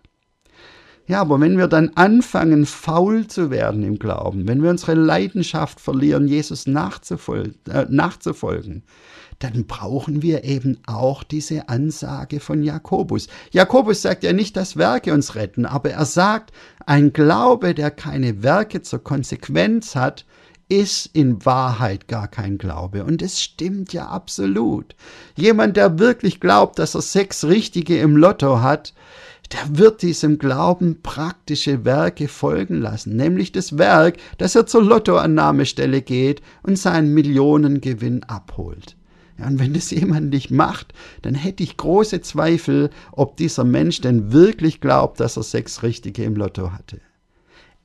Ja, 1.07 1.21
aber 1.21 1.39
wenn 1.39 1.57
wir 1.57 1.67
dann 1.67 1.91
anfangen, 1.95 2.65
faul 2.67 3.25
zu 3.27 3.49
werden 3.49 3.83
im 3.83 3.97
Glauben, 3.97 4.47
wenn 4.47 4.61
wir 4.61 4.69
unsere 4.69 4.93
Leidenschaft 4.93 5.79
verlieren, 5.79 6.27
Jesus 6.27 6.67
nachzufolgen, 6.67 7.55
äh, 7.71 7.85
nachzufolgen 7.89 8.83
dann 9.39 9.65
brauchen 9.65 10.21
wir 10.21 10.43
eben 10.43 10.77
auch 10.85 11.23
diese 11.23 11.69
Ansage 11.69 12.39
von 12.39 12.63
Jakobus. 12.63 13.27
Jakobus 13.51 14.01
sagt 14.01 14.23
ja 14.23 14.33
nicht, 14.33 14.55
dass 14.55 14.77
Werke 14.77 15.13
uns 15.13 15.35
retten, 15.35 15.65
aber 15.65 15.91
er 15.91 16.05
sagt, 16.05 16.51
ein 16.85 17.13
Glaube, 17.13 17.73
der 17.73 17.91
keine 17.91 18.43
Werke 18.43 18.81
zur 18.81 19.03
Konsequenz 19.03 19.95
hat, 19.95 20.25
ist 20.67 21.09
in 21.13 21.45
Wahrheit 21.45 22.07
gar 22.07 22.27
kein 22.27 22.57
Glaube. 22.57 23.03
Und 23.03 23.21
es 23.21 23.41
stimmt 23.41 23.93
ja 23.93 24.07
absolut. 24.07 24.95
Jemand, 25.35 25.77
der 25.77 25.99
wirklich 25.99 26.39
glaubt, 26.39 26.79
dass 26.79 26.95
er 26.95 27.01
sechs 27.01 27.45
Richtige 27.45 27.99
im 27.99 28.17
Lotto 28.17 28.61
hat, 28.61 28.93
der 29.51 29.77
wird 29.77 30.01
diesem 30.01 30.39
Glauben 30.39 31.03
praktische 31.03 31.85
Werke 31.85 32.27
folgen 32.27 32.81
lassen, 32.81 33.15
nämlich 33.15 33.51
das 33.51 33.77
Werk, 33.77 34.17
dass 34.39 34.55
er 34.55 34.65
zur 34.65 34.83
Lottoannahmestelle 34.83 36.01
geht 36.01 36.41
und 36.63 36.79
seinen 36.79 37.13
Millionengewinn 37.13 38.23
abholt. 38.23 38.95
Ja, 39.37 39.47
und 39.47 39.59
wenn 39.59 39.73
das 39.73 39.91
jemand 39.91 40.29
nicht 40.29 40.51
macht, 40.51 40.93
dann 41.21 41.35
hätte 41.35 41.63
ich 41.63 41.77
große 41.77 42.21
Zweifel, 42.21 42.89
ob 43.11 43.37
dieser 43.37 43.63
Mensch 43.63 44.01
denn 44.01 44.31
wirklich 44.31 44.79
glaubt, 44.79 45.19
dass 45.19 45.37
er 45.37 45.43
sechs 45.43 45.83
Richtige 45.83 46.23
im 46.23 46.35
Lotto 46.35 46.71
hatte. 46.71 47.01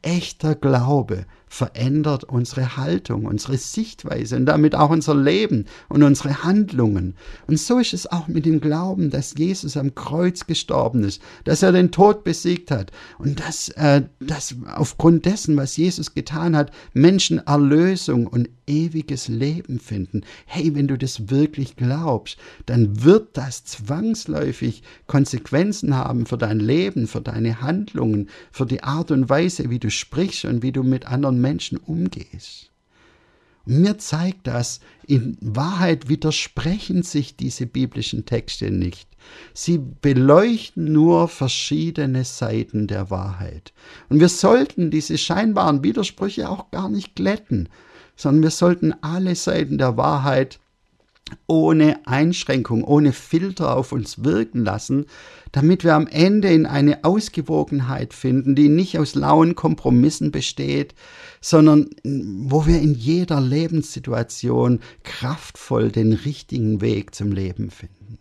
Echter 0.02 0.54
Glaube 0.54 1.26
verändert 1.50 2.22
unsere 2.22 2.76
Haltung, 2.76 3.26
unsere 3.26 3.58
Sichtweise 3.58 4.36
und 4.36 4.46
damit 4.46 4.76
auch 4.76 4.88
unser 4.88 5.16
Leben 5.16 5.66
und 5.88 6.04
unsere 6.04 6.44
Handlungen. 6.44 7.16
Und 7.48 7.58
so 7.58 7.78
ist 7.78 7.92
es 7.92 8.06
auch 8.06 8.28
mit 8.28 8.46
dem 8.46 8.60
Glauben, 8.60 9.10
dass 9.10 9.34
Jesus 9.36 9.76
am 9.76 9.96
Kreuz 9.96 10.46
gestorben 10.46 11.02
ist, 11.02 11.20
dass 11.44 11.64
er 11.64 11.72
den 11.72 11.90
Tod 11.90 12.22
besiegt 12.22 12.70
hat 12.70 12.92
und 13.18 13.40
dass, 13.40 13.68
äh, 13.70 14.02
dass 14.20 14.54
aufgrund 14.76 15.26
dessen, 15.26 15.56
was 15.56 15.76
Jesus 15.76 16.14
getan 16.14 16.56
hat, 16.56 16.70
Menschen 16.94 17.38
Erlösung 17.38 18.28
und 18.28 18.48
ewiges 18.68 19.26
Leben 19.26 19.80
finden. 19.80 20.22
Hey, 20.46 20.74
wenn 20.76 20.86
du 20.86 20.96
das 20.96 21.30
wirklich 21.30 21.74
glaubst, 21.74 22.38
dann 22.66 23.02
wird 23.02 23.36
das 23.36 23.64
zwangsläufig 23.64 24.84
Konsequenzen 25.08 25.96
haben 25.96 26.26
für 26.26 26.38
dein 26.38 26.60
Leben, 26.60 27.08
für 27.08 27.20
deine 27.20 27.60
Handlungen, 27.60 28.28
für 28.52 28.66
die 28.66 28.84
Art 28.84 29.10
und 29.10 29.28
Weise, 29.28 29.70
wie 29.70 29.80
du 29.80 29.90
sprichst 29.90 30.44
und 30.44 30.62
wie 30.62 30.70
du 30.70 30.84
mit 30.84 31.06
anderen 31.06 31.39
Menschen 31.40 31.78
umgehst. 31.78 32.70
Und 33.66 33.80
mir 33.80 33.98
zeigt 33.98 34.46
das, 34.46 34.80
in 35.06 35.36
Wahrheit 35.40 36.08
widersprechen 36.08 37.02
sich 37.02 37.36
diese 37.36 37.66
biblischen 37.66 38.24
Texte 38.24 38.70
nicht. 38.70 39.08
Sie 39.52 39.78
beleuchten 39.78 40.92
nur 40.92 41.28
verschiedene 41.28 42.24
Seiten 42.24 42.86
der 42.86 43.10
Wahrheit. 43.10 43.72
Und 44.08 44.20
wir 44.20 44.28
sollten 44.28 44.90
diese 44.90 45.18
scheinbaren 45.18 45.84
Widersprüche 45.84 46.48
auch 46.48 46.70
gar 46.70 46.88
nicht 46.88 47.14
glätten, 47.16 47.68
sondern 48.16 48.42
wir 48.44 48.50
sollten 48.50 48.94
alle 49.02 49.34
Seiten 49.34 49.78
der 49.78 49.96
Wahrheit 49.96 50.58
ohne 51.46 52.06
Einschränkung, 52.06 52.84
ohne 52.84 53.12
Filter 53.12 53.76
auf 53.76 53.92
uns 53.92 54.24
wirken 54.24 54.64
lassen, 54.64 55.06
damit 55.52 55.82
wir 55.82 55.94
am 55.94 56.06
Ende 56.06 56.48
in 56.52 56.66
eine 56.66 57.04
Ausgewogenheit 57.04 58.14
finden, 58.14 58.54
die 58.54 58.68
nicht 58.68 58.98
aus 58.98 59.14
lauen 59.14 59.56
Kompromissen 59.56 60.30
besteht, 60.30 60.94
sondern 61.40 61.90
wo 62.04 62.66
wir 62.66 62.80
in 62.80 62.94
jeder 62.94 63.40
Lebenssituation 63.40 64.80
kraftvoll 65.02 65.90
den 65.90 66.12
richtigen 66.12 66.80
Weg 66.80 67.14
zum 67.14 67.32
Leben 67.32 67.70
finden. 67.70 68.19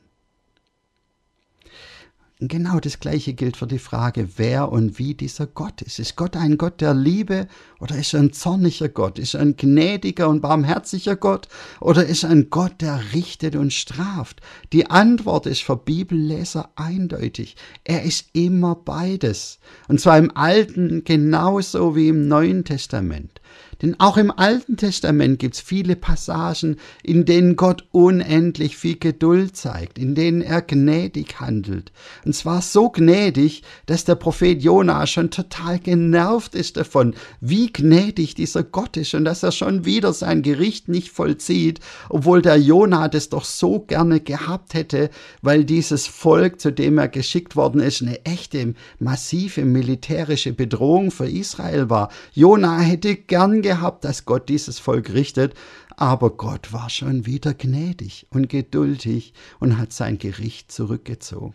Genau 2.42 2.80
das 2.80 3.02
Gleiche 3.02 3.34
gilt 3.34 3.58
für 3.58 3.68
die 3.68 3.80
Frage, 3.80 4.30
wer 4.38 4.72
und 4.72 4.98
wie 4.98 5.14
dieser 5.14 5.46
Gott 5.46 5.82
ist. 5.82 6.00
Ist 6.00 6.16
Gott 6.16 6.38
ein 6.38 6.58
Gott 6.58 6.80
der 6.80 6.94
Liebe 6.94 7.50
oder 7.82 7.98
ist 7.98 8.14
er 8.14 8.22
ein 8.22 8.32
zorniger 8.32 8.88
Gott? 8.88 9.20
Ist 9.20 9.34
er 9.34 9.42
ein 9.42 9.58
gnädiger 9.58 10.30
und 10.30 10.40
barmherziger 10.40 11.18
Gott 11.18 11.50
oder 11.82 12.06
ist 12.06 12.24
er 12.24 12.30
ein 12.30 12.50
Gott, 12.50 12.80
der 12.80 13.02
richtet 13.14 13.58
und 13.58 13.74
straft? 13.74 14.40
Die 14.72 14.90
Antwort 14.90 15.48
ist 15.48 15.64
für 15.64 15.76
Bibelleser 15.76 16.70
eindeutig. 16.78 17.58
Er 17.84 18.04
ist 18.04 18.28
immer 18.32 18.74
beides. 18.74 19.60
Und 19.90 20.00
zwar 20.00 20.18
im 20.18 20.32
Alten 20.34 21.04
genauso 21.04 21.98
wie 21.98 22.08
im 22.08 22.30
Neuen 22.30 22.64
Testament. 22.64 23.42
Denn 23.82 24.00
auch 24.00 24.18
im 24.18 24.32
Alten 24.32 24.76
Testament 24.76 25.40
gibt 25.40 25.56
es 25.56 25.62
viele 25.62 25.96
Passagen, 25.96 26.78
in 27.02 27.26
denen 27.26 27.56
Gott 27.56 27.86
unendlich 27.92 28.78
viel 28.78 28.98
Geduld 28.98 29.56
zeigt, 29.56 29.98
in 29.98 30.16
denen 30.16 30.42
er 30.42 30.62
gnädig 30.62 31.40
handelt. 31.40 31.92
Und 32.26 32.36
zwar 32.36 32.62
so 32.62 32.90
gnädig, 32.90 33.64
dass 33.86 34.04
der 34.04 34.16
Prophet 34.16 34.62
Jona 34.62 35.08
schon 35.08 35.32
total 35.32 35.80
genervt 35.80 36.56
ist 36.56 36.78
davon, 36.78 37.14
wie 37.40 37.72
gnädig 37.72 38.36
dieser 38.36 38.64
Gott 38.64 38.98
ist 38.98 39.14
und 39.14 39.24
dass 39.24 39.44
er 39.44 39.52
schon 39.52 39.86
wieder 39.86 40.12
sein 40.12 40.42
Gericht 40.42 40.90
nicht 40.90 41.10
vollzieht, 41.10 41.80
obwohl 42.10 42.42
der 42.42 42.58
Jona 42.58 43.08
das 43.08 43.30
doch 43.30 43.46
so 43.46 43.80
gerne 43.80 44.20
gehabt 44.20 44.74
hätte, 44.74 45.10
weil 45.42 45.64
dieses 45.64 46.08
Volk, 46.08 46.60
zu 46.60 46.72
dem 46.72 46.98
er 46.98 47.08
geschickt 47.08 47.56
worden 47.56 47.82
ist, 47.82 48.02
eine 48.02 48.26
echte, 48.26 48.74
massive 49.00 49.64
militärische 49.64 50.52
Bedrohung 50.52 51.12
für 51.12 51.30
Israel 51.30 51.90
war. 51.90 52.10
Jona 52.34 52.80
hätte 52.80 53.16
gern 53.16 53.62
gehabt, 53.70 54.04
dass 54.04 54.26
Gott 54.26 54.50
dieses 54.50 54.80
Volk 54.80 55.14
richtet, 55.14 55.54
aber 55.96 56.32
Gott 56.32 56.74
war 56.74 56.90
schon 56.90 57.28
wieder 57.28 57.54
gnädig 57.54 58.26
und 58.32 58.50
geduldig 58.50 59.34
und 59.60 59.78
hat 59.78 59.94
sein 59.94 60.18
Gericht 60.18 60.72
zurückgezogen. 60.72 61.54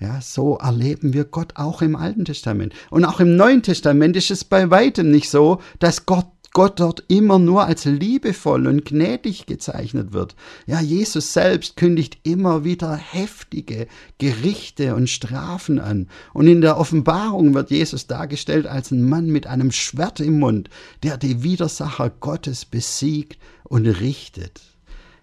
Ja, 0.00 0.22
so 0.22 0.56
erleben 0.56 1.12
wir 1.12 1.24
Gott 1.24 1.56
auch 1.56 1.82
im 1.82 1.94
Alten 1.94 2.24
Testament. 2.24 2.72
Und 2.88 3.04
auch 3.04 3.20
im 3.20 3.36
Neuen 3.36 3.62
Testament 3.62 4.16
ist 4.16 4.30
es 4.30 4.44
bei 4.44 4.70
weitem 4.70 5.10
nicht 5.10 5.28
so, 5.28 5.60
dass 5.78 6.06
Gott 6.06 6.26
Gott 6.54 6.80
dort 6.80 7.04
immer 7.08 7.38
nur 7.38 7.64
als 7.64 7.86
liebevoll 7.86 8.66
und 8.66 8.84
gnädig 8.84 9.46
gezeichnet 9.46 10.12
wird. 10.12 10.36
Ja, 10.66 10.80
Jesus 10.80 11.32
selbst 11.32 11.76
kündigt 11.76 12.18
immer 12.24 12.62
wieder 12.62 12.94
heftige 12.94 13.86
Gerichte 14.18 14.94
und 14.94 15.08
Strafen 15.08 15.78
an. 15.78 16.08
Und 16.34 16.46
in 16.46 16.60
der 16.60 16.76
Offenbarung 16.76 17.54
wird 17.54 17.70
Jesus 17.70 18.06
dargestellt 18.06 18.66
als 18.66 18.90
ein 18.90 19.08
Mann 19.08 19.28
mit 19.28 19.46
einem 19.46 19.72
Schwert 19.72 20.20
im 20.20 20.38
Mund, 20.40 20.68
der 21.02 21.16
die 21.16 21.42
Widersacher 21.42 22.10
Gottes 22.10 22.66
besiegt 22.66 23.38
und 23.64 23.86
richtet. 23.86 24.60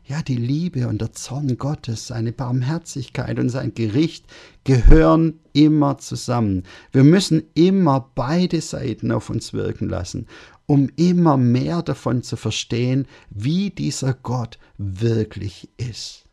Ja, 0.06 0.24
die 0.24 0.38
Liebe 0.38 0.88
und 0.88 1.02
der 1.02 1.14
Zorn 1.14 1.60
Gottes, 1.60 2.08
seine 2.08 2.32
Barmherzigkeit 2.32 3.38
und 3.38 3.50
sein 3.50 3.76
Gericht 3.76 4.26
gehören 4.64 5.40
immer 5.54 6.00
zusammen. 6.00 6.64
Wir 6.92 7.04
müssen 7.04 7.44
immer 7.54 8.10
beide 8.16 8.60
Seiten 8.62 9.12
auf 9.12 9.30
uns 9.30 9.54
wirken 9.54 9.88
lassen 9.88 10.26
um 10.70 10.88
immer 10.98 11.36
mehr 11.36 11.82
davon 11.82 12.22
zu 12.22 12.36
verstehen, 12.36 13.08
wie 13.32 13.72
dieser 13.72 14.14
Gott 14.14 14.60
wirklich 14.78 15.68
ist. 15.78 16.26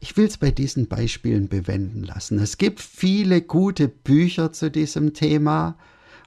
Ich 0.00 0.18
will 0.18 0.26
es 0.26 0.36
bei 0.36 0.50
diesen 0.50 0.86
Beispielen 0.86 1.48
bewenden 1.48 2.04
lassen. 2.04 2.38
Es 2.38 2.58
gibt 2.58 2.80
viele 2.80 3.40
gute 3.40 3.88
Bücher 3.88 4.52
zu 4.52 4.70
diesem 4.70 5.14
Thema 5.14 5.78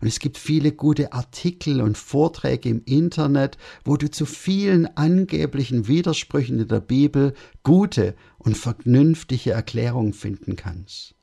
Und 0.02 0.08
es 0.08 0.18
gibt 0.18 0.40
viele 0.40 0.72
gute 0.72 1.14
Artikel 1.14 1.80
und 1.80 1.96
Vorträge 1.96 2.70
im 2.70 2.82
Internet, 2.86 3.60
wo 3.86 3.98
du 3.98 4.10
zu 4.10 4.26
vielen 4.26 4.88
angeblichen 4.98 5.88
Widersprüchen 5.88 6.60
in 6.60 6.68
der 6.68 6.80
Bibel 6.80 7.36
gute 7.62 8.16
und 8.40 8.58
vernünftige 8.58 9.52
Erklärungen 9.52 10.14
finden 10.14 10.56
kannst. 10.56 11.14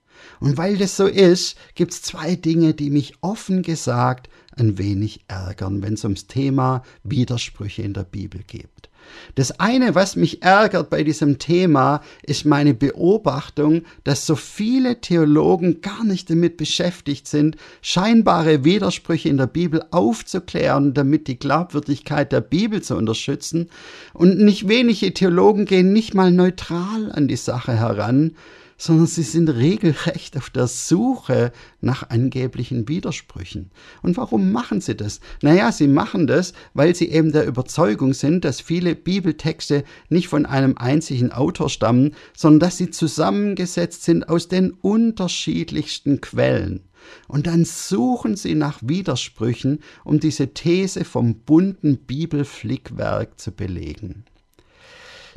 Und 0.40 0.56
weil 0.56 0.76
das 0.76 0.96
so 0.96 1.06
ist, 1.06 1.56
gibt 1.74 1.92
es 1.92 2.02
zwei 2.02 2.36
Dinge, 2.36 2.74
die 2.74 2.90
mich 2.90 3.14
offen 3.20 3.62
gesagt 3.62 4.28
ein 4.56 4.78
wenig 4.78 5.20
ärgern, 5.28 5.82
wenn 5.82 5.94
es 5.94 6.04
ums 6.04 6.26
Thema 6.26 6.82
Widersprüche 7.04 7.82
in 7.82 7.94
der 7.94 8.04
Bibel 8.04 8.42
geht. 8.46 8.88
Das 9.34 9.58
eine, 9.58 9.94
was 9.94 10.16
mich 10.16 10.42
ärgert 10.42 10.90
bei 10.90 11.02
diesem 11.02 11.38
Thema, 11.38 12.02
ist 12.22 12.44
meine 12.44 12.74
Beobachtung, 12.74 13.82
dass 14.04 14.26
so 14.26 14.36
viele 14.36 15.00
Theologen 15.00 15.80
gar 15.80 16.04
nicht 16.04 16.28
damit 16.30 16.56
beschäftigt 16.56 17.26
sind, 17.26 17.56
scheinbare 17.80 18.64
Widersprüche 18.64 19.28
in 19.28 19.36
der 19.36 19.46
Bibel 19.46 19.82
aufzuklären, 19.90 20.94
damit 20.94 21.26
die 21.28 21.38
Glaubwürdigkeit 21.38 22.32
der 22.32 22.40
Bibel 22.40 22.82
zu 22.82 22.96
unterstützen. 22.96 23.70
Und 24.12 24.38
nicht 24.38 24.68
wenige 24.68 25.14
Theologen 25.14 25.64
gehen 25.64 25.92
nicht 25.92 26.14
mal 26.14 26.30
neutral 26.30 27.10
an 27.12 27.28
die 27.28 27.36
Sache 27.36 27.72
heran, 27.72 28.32
sondern 28.78 29.06
sie 29.06 29.24
sind 29.24 29.48
regelrecht 29.48 30.36
auf 30.36 30.48
der 30.50 30.68
Suche 30.68 31.52
nach 31.80 32.08
angeblichen 32.08 32.88
Widersprüchen. 32.88 33.70
Und 34.02 34.16
warum 34.16 34.52
machen 34.52 34.80
sie 34.80 34.96
das? 34.96 35.20
Naja, 35.42 35.72
sie 35.72 35.88
machen 35.88 36.26
das, 36.26 36.54
weil 36.72 36.94
sie 36.94 37.08
eben 37.08 37.32
der 37.32 37.46
Überzeugung 37.46 38.14
sind, 38.14 38.44
dass 38.44 38.60
viele 38.60 38.94
Bibeltexte 38.94 39.84
nicht 40.08 40.28
von 40.28 40.46
einem 40.46 40.78
einzigen 40.78 41.32
Autor 41.32 41.68
stammen, 41.68 42.14
sondern 42.34 42.60
dass 42.60 42.78
sie 42.78 42.90
zusammengesetzt 42.90 44.04
sind 44.04 44.28
aus 44.28 44.48
den 44.48 44.70
unterschiedlichsten 44.70 46.20
Quellen. 46.20 46.84
Und 47.26 47.46
dann 47.46 47.64
suchen 47.64 48.36
sie 48.36 48.54
nach 48.54 48.80
Widersprüchen, 48.82 49.80
um 50.04 50.20
diese 50.20 50.54
These 50.54 51.04
vom 51.04 51.36
bunten 51.36 51.98
Bibelflickwerk 51.98 53.38
zu 53.38 53.52
belegen. 53.52 54.24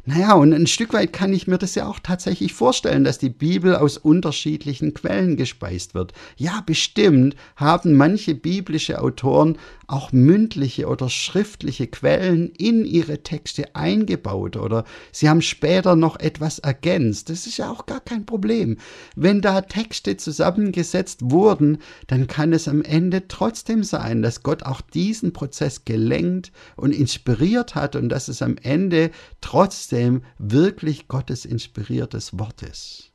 Naja, 0.04 0.34
und 0.34 0.52
ein 0.52 0.66
Stück 0.66 0.94
weit 0.94 1.14
kann 1.14 1.32
ich 1.32 1.46
mir 1.46 1.60
das 1.60 1.76
ja 1.76 1.86
auch 1.86 2.00
tatsächlich 2.00 2.54
vorstellen, 2.54 3.04
dass 3.04 3.20
die 3.20 3.30
Bibel 3.30 3.76
aus 3.76 4.00
unterschiedlichen 4.00 4.96
Quellen 4.96 5.38
gespeist 5.38 5.94
wird. 5.94 6.14
Ja, 6.38 6.64
bestimmt 6.66 7.36
haben 7.56 7.94
manche 7.94 8.34
biblische 8.34 9.00
Autoren 9.00 9.60
auch 9.86 10.12
mündliche 10.12 10.88
oder 10.88 11.10
schriftliche 11.10 11.86
Quellen 11.86 12.50
in 12.58 12.86
ihre 12.86 13.22
Texte 13.22 13.76
eingebaut 13.76 14.56
oder 14.56 14.86
sie 15.12 15.30
haben 15.30 15.42
später 15.42 15.96
noch 15.96 16.20
etwas 16.20 16.58
ergänzt. 16.60 17.30
Das 17.30 17.46
ist 17.46 17.58
ja 17.58 17.70
auch 17.70 17.86
gar 17.86 18.00
kein 18.00 18.26
Problem. 18.26 18.78
Wenn 19.16 19.42
da 19.42 19.62
Texte 19.62 20.18
zusammengesetzt 20.18 21.20
wurden, 21.24 21.78
dann 22.08 22.26
kann 22.26 22.54
es 22.54 22.68
am 22.68 22.82
Ende 22.82 23.28
trotzdem 23.28 23.84
sein, 23.84 24.24
dass 24.24 24.42
Gott 24.42 24.64
auch 24.64 24.82
diesen 24.82 25.34
Prozess 25.34 25.86
gelenkt 25.86 26.52
und 26.76 26.92
inspiriert 26.92 27.76
hat 27.76 27.96
und 27.96 28.10
dass 28.10 28.30
es 28.30 28.42
am 28.42 28.56
Ende 28.64 29.12
trotzdem 29.42 29.91
wirklich 30.38 31.08
Gottes 31.08 31.46
inspiriertes 31.46 32.38
Wort 32.38 32.62
ist. 32.64 33.12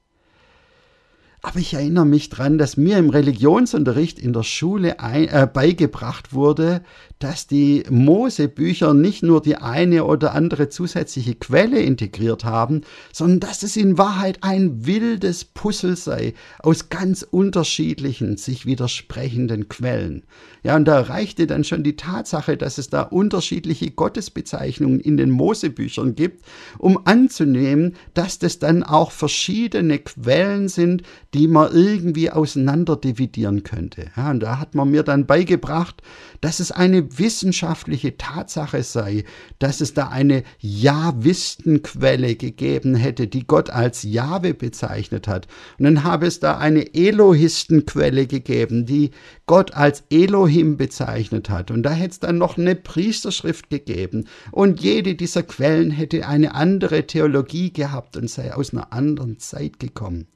Aber 1.42 1.60
ich 1.60 1.74
erinnere 1.74 2.06
mich 2.06 2.28
daran, 2.28 2.58
dass 2.58 2.76
mir 2.76 2.98
im 2.98 3.10
Religionsunterricht 3.10 4.18
in 4.18 4.32
der 4.32 4.42
Schule 4.42 4.98
ein, 4.98 5.28
äh, 5.28 5.48
beigebracht 5.52 6.32
wurde, 6.32 6.82
dass 7.18 7.46
die 7.46 7.82
Mosebücher 7.88 8.92
nicht 8.92 9.22
nur 9.22 9.40
die 9.40 9.56
eine 9.56 10.04
oder 10.04 10.34
andere 10.34 10.68
zusätzliche 10.68 11.34
Quelle 11.34 11.80
integriert 11.80 12.44
haben, 12.44 12.82
sondern 13.12 13.40
dass 13.40 13.62
es 13.62 13.76
in 13.76 13.96
Wahrheit 13.96 14.38
ein 14.42 14.86
wildes 14.86 15.44
Puzzle 15.44 15.96
sei 15.96 16.34
aus 16.58 16.90
ganz 16.90 17.22
unterschiedlichen, 17.22 18.36
sich 18.36 18.66
widersprechenden 18.66 19.68
Quellen. 19.68 20.24
Ja, 20.62 20.76
und 20.76 20.84
da 20.86 21.00
reichte 21.00 21.46
dann 21.46 21.64
schon 21.64 21.84
die 21.84 21.96
Tatsache, 21.96 22.56
dass 22.56 22.76
es 22.76 22.90
da 22.90 23.02
unterschiedliche 23.02 23.90
Gottesbezeichnungen 23.90 25.00
in 25.00 25.16
den 25.16 25.30
Mosebüchern 25.30 26.16
gibt, 26.16 26.44
um 26.76 27.06
anzunehmen, 27.06 27.94
dass 28.14 28.38
das 28.38 28.58
dann 28.58 28.82
auch 28.82 29.10
verschiedene 29.10 30.00
Quellen 30.00 30.68
sind, 30.68 31.02
die 31.34 31.48
man 31.48 31.72
irgendwie 31.72 32.30
auseinander 32.30 32.96
dividieren 32.96 33.62
könnte. 33.62 34.06
Ja, 34.16 34.30
und 34.30 34.40
da 34.40 34.58
hat 34.58 34.74
man 34.74 34.90
mir 34.90 35.02
dann 35.02 35.26
beigebracht, 35.26 36.02
dass 36.40 36.60
es 36.60 36.72
eine 36.72 37.05
wissenschaftliche 37.18 38.16
Tatsache 38.16 38.82
sei, 38.82 39.24
dass 39.58 39.80
es 39.80 39.94
da 39.94 40.08
eine 40.08 40.42
Jahwistenquelle 40.60 42.36
gegeben 42.36 42.94
hätte, 42.94 43.26
die 43.26 43.46
Gott 43.46 43.70
als 43.70 44.02
Jahwe 44.02 44.54
bezeichnet 44.54 45.28
hat. 45.28 45.48
Und 45.78 45.84
dann 45.84 46.04
habe 46.04 46.26
es 46.26 46.40
da 46.40 46.58
eine 46.58 46.94
Elohistenquelle 46.94 48.26
gegeben, 48.26 48.86
die 48.86 49.10
Gott 49.46 49.74
als 49.74 50.04
Elohim 50.10 50.76
bezeichnet 50.76 51.50
hat. 51.50 51.70
Und 51.70 51.82
da 51.82 51.90
hätte 51.90 52.12
es 52.12 52.20
dann 52.20 52.38
noch 52.38 52.58
eine 52.58 52.74
Priesterschrift 52.74 53.70
gegeben. 53.70 54.26
Und 54.52 54.80
jede 54.80 55.14
dieser 55.14 55.42
Quellen 55.42 55.90
hätte 55.90 56.26
eine 56.26 56.54
andere 56.54 57.06
Theologie 57.06 57.72
gehabt 57.72 58.16
und 58.16 58.30
sei 58.30 58.54
aus 58.54 58.72
einer 58.72 58.92
anderen 58.92 59.38
Zeit 59.38 59.78
gekommen. 59.78 60.26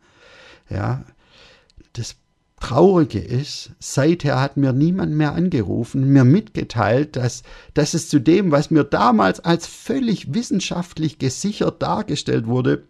Ja, 0.68 1.04
das 1.92 2.16
Traurige 2.60 3.18
ist, 3.18 3.70
seither 3.80 4.40
hat 4.40 4.56
mir 4.56 4.72
niemand 4.72 5.12
mehr 5.12 5.34
angerufen, 5.34 6.12
mir 6.12 6.24
mitgeteilt, 6.24 7.16
dass, 7.16 7.42
dass 7.74 7.94
es 7.94 8.08
zu 8.08 8.20
dem, 8.20 8.52
was 8.52 8.70
mir 8.70 8.84
damals 8.84 9.40
als 9.40 9.66
völlig 9.66 10.34
wissenschaftlich 10.34 11.18
gesichert 11.18 11.82
dargestellt 11.82 12.46
wurde, 12.46 12.84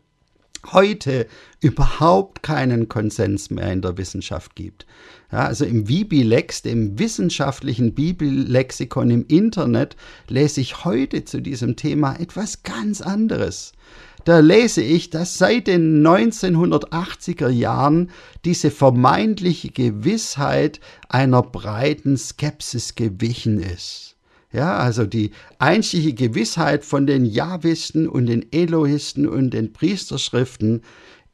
heute 0.73 1.27
überhaupt 1.61 2.43
keinen 2.43 2.89
Konsens 2.89 3.51
mehr 3.51 3.73
in 3.73 3.81
der 3.81 3.97
Wissenschaft 3.97 4.55
gibt. 4.57 4.87
Ja, 5.33 5.47
also 5.47 5.65
im 5.65 5.89
Vibilex, 5.89 6.63
dem 6.63 6.99
wissenschaftlichen 6.99 7.95
Bibellexikon 7.95 9.11
im 9.11 9.25
Internet, 9.27 9.97
lese 10.29 10.61
ich 10.61 10.85
heute 10.85 11.25
zu 11.25 11.41
diesem 11.41 11.77
Thema 11.77 12.19
etwas 12.19 12.63
ganz 12.63 13.01
anderes 13.01 13.73
da 14.25 14.39
lese 14.41 14.83
ich, 14.83 15.11
dass 15.11 15.39
seit 15.39 15.67
den 15.67 16.07
1980er 16.07 17.49
Jahren 17.49 18.11
diese 18.45 18.71
vermeintliche 18.71 19.71
Gewissheit 19.71 20.81
einer 21.09 21.43
breiten 21.43 22.17
Skepsis 22.17 22.95
gewichen 22.95 23.61
ist. 23.61 24.17
Ja, 24.53 24.79
also 24.79 25.07
die 25.07 25.31
einzige 25.59 26.13
Gewissheit 26.13 26.85
von 26.85 27.07
den 27.07 27.25
Jahwisten 27.25 28.09
und 28.09 28.27
den 28.27 28.51
Elohisten 28.53 29.29
und 29.29 29.51
den 29.51 29.73
Priesterschriften 29.73 30.83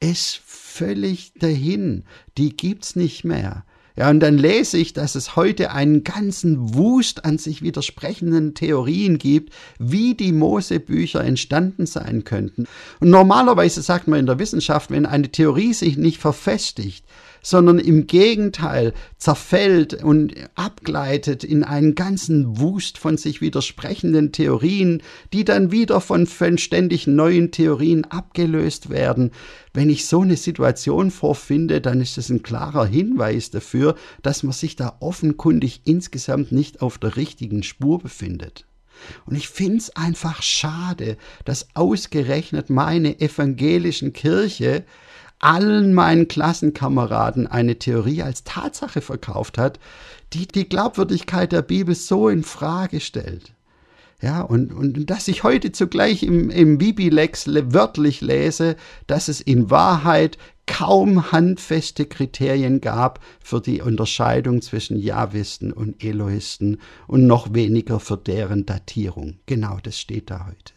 ist 0.01 0.41
völlig 0.45 1.33
dahin. 1.35 2.05
Die 2.39 2.57
gibt's 2.57 2.97
nicht 2.97 3.25
mehr. 3.25 3.65
Ja, 3.99 4.11
und 4.11 4.21
dann 4.21 4.37
lese 4.37 4.77
ich, 4.77 4.93
dass 4.93 5.15
es 5.15 5.37
heute 5.37 5.73
einen 5.73 6.05
ganzen 6.05 6.75
Wust 6.75 7.25
an 7.25 7.39
sich 7.39 7.63
widersprechenden 7.63 8.53
Theorien 8.53 9.17
gibt, 9.17 9.55
wie 9.79 10.15
die 10.15 10.33
Mosebücher 10.33 11.25
entstanden 11.25 11.87
sein 11.87 12.25
könnten. 12.25 12.67
Und 13.01 13.09
normalerweise 13.09 13.81
sagt 13.81 14.07
man 14.07 14.21
in 14.21 14.27
der 14.27 14.39
Wissenschaft, 14.39 14.91
wenn 14.91 15.07
eine 15.07 15.31
Theorie 15.31 15.73
sich 15.73 15.97
nicht 15.97 16.19
verfestigt, 16.19 17.07
sondern 17.47 17.79
im 17.79 18.09
Gegenteil 18.09 18.93
zerfällt 19.19 20.03
und 20.03 20.35
abgleitet 20.57 21.45
in 21.45 21.63
einen 21.63 21.95
ganzen 21.95 22.59
Wust 22.59 22.99
von 22.99 23.19
sich 23.19 23.41
widersprechenden 23.41 24.33
Theorien, 24.33 25.01
die 25.33 25.45
dann 25.45 25.71
wieder 25.71 26.01
von, 26.01 26.27
ständig 26.27 27.07
neuen 27.07 27.53
Theorien 27.53 28.05
abgelöst 28.05 28.91
werden. 28.91 29.31
Wenn 29.73 29.91
ich 29.91 30.07
so 30.07 30.23
eine 30.23 30.37
Situation 30.37 31.13
vorfinde, 31.13 31.81
dann 31.81 32.01
ist 32.01 32.17
das 32.17 32.31
ein 32.31 32.43
klarer 32.43 32.85
Hinweis 32.85 33.51
dafür, 33.51 33.95
dass 34.23 34.43
man 34.43 34.53
sich 34.53 34.75
da 34.75 34.97
offenkundig 34.99 35.83
insgesamt 35.85 36.51
nicht 36.51 36.83
auf 36.83 36.99
der 36.99 37.15
richtigen 37.15 37.63
Spur 37.63 38.01
befindet. 38.01 38.67
Und 39.25 39.37
ich 39.37 39.49
finde 39.49 39.77
es 39.77 39.95
einfach 39.95 40.43
schade, 40.43 41.17
dass 41.45 41.69
ausgerechnet 41.75 42.71
meine 42.71 43.21
evangelischen 43.21 44.13
Kirche 44.13 44.85
allen 45.39 45.95
meinen 45.95 46.29
Klassenkameraden 46.29 47.47
eine 47.47 47.79
Theorie 47.79 48.23
als 48.23 48.45
Tatsache 48.45 49.01
verkauft 49.01 49.59
hat, 49.59 49.79
die 50.33 50.47
die 50.47 50.69
Glaubwürdigkeit 50.69 51.53
der 51.53 51.63
Bibel 51.63 51.95
so 51.95 52.29
in 52.29 52.43
Frage 52.43 53.01
stellt. 53.01 53.53
Ja, 54.23 54.41
und, 54.41 54.73
und 54.73 55.11
dass 55.11 55.29
ich 55.29 55.45
heute 55.45 55.73
zugleich 55.73 56.23
im, 56.23 56.49
im 56.49 56.79
Bibilex 56.79 57.47
wörtlich 57.47 58.23
lese, 58.23 58.77
dass 59.07 59.29
es 59.29 59.43
in 59.43 59.71
Wahrheit 59.71 60.39
kaum 60.67 61.31
handfeste 61.33 62.07
Kriterien 62.07 62.81
gab 62.81 63.21
für 63.41 63.61
die 63.61 63.83
Unterscheidung 63.83 64.63
zwischen 64.63 64.97
Jahwisten 64.97 65.71
und 65.71 66.03
Elohisten 66.03 66.79
und 67.07 67.27
noch 67.27 67.53
weniger 67.53 68.01
für 68.01 68.17
deren 68.17 68.65
Datierung. 68.65 69.39
Genau 69.45 69.79
das 69.83 69.99
steht 69.99 70.31
da 70.31 70.47
heute. 70.47 70.73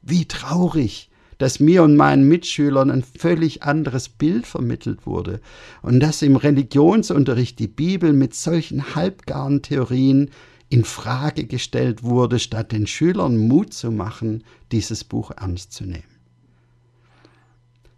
Wie 0.00 0.26
traurig, 0.26 1.09
dass 1.40 1.58
mir 1.58 1.82
und 1.82 1.96
meinen 1.96 2.28
Mitschülern 2.28 2.90
ein 2.90 3.02
völlig 3.02 3.62
anderes 3.62 4.10
Bild 4.10 4.46
vermittelt 4.46 5.06
wurde 5.06 5.40
und 5.80 5.98
dass 6.00 6.20
im 6.20 6.36
Religionsunterricht 6.36 7.58
die 7.58 7.66
Bibel 7.66 8.12
mit 8.12 8.34
solchen 8.34 8.94
halbgaren 8.94 9.62
Theorien 9.62 10.30
in 10.68 10.84
Frage 10.84 11.46
gestellt 11.46 12.02
wurde, 12.02 12.38
statt 12.38 12.72
den 12.72 12.86
Schülern 12.86 13.38
Mut 13.38 13.72
zu 13.72 13.90
machen, 13.90 14.44
dieses 14.70 15.02
Buch 15.02 15.30
ernst 15.30 15.72
zu 15.72 15.84
nehmen. 15.84 16.04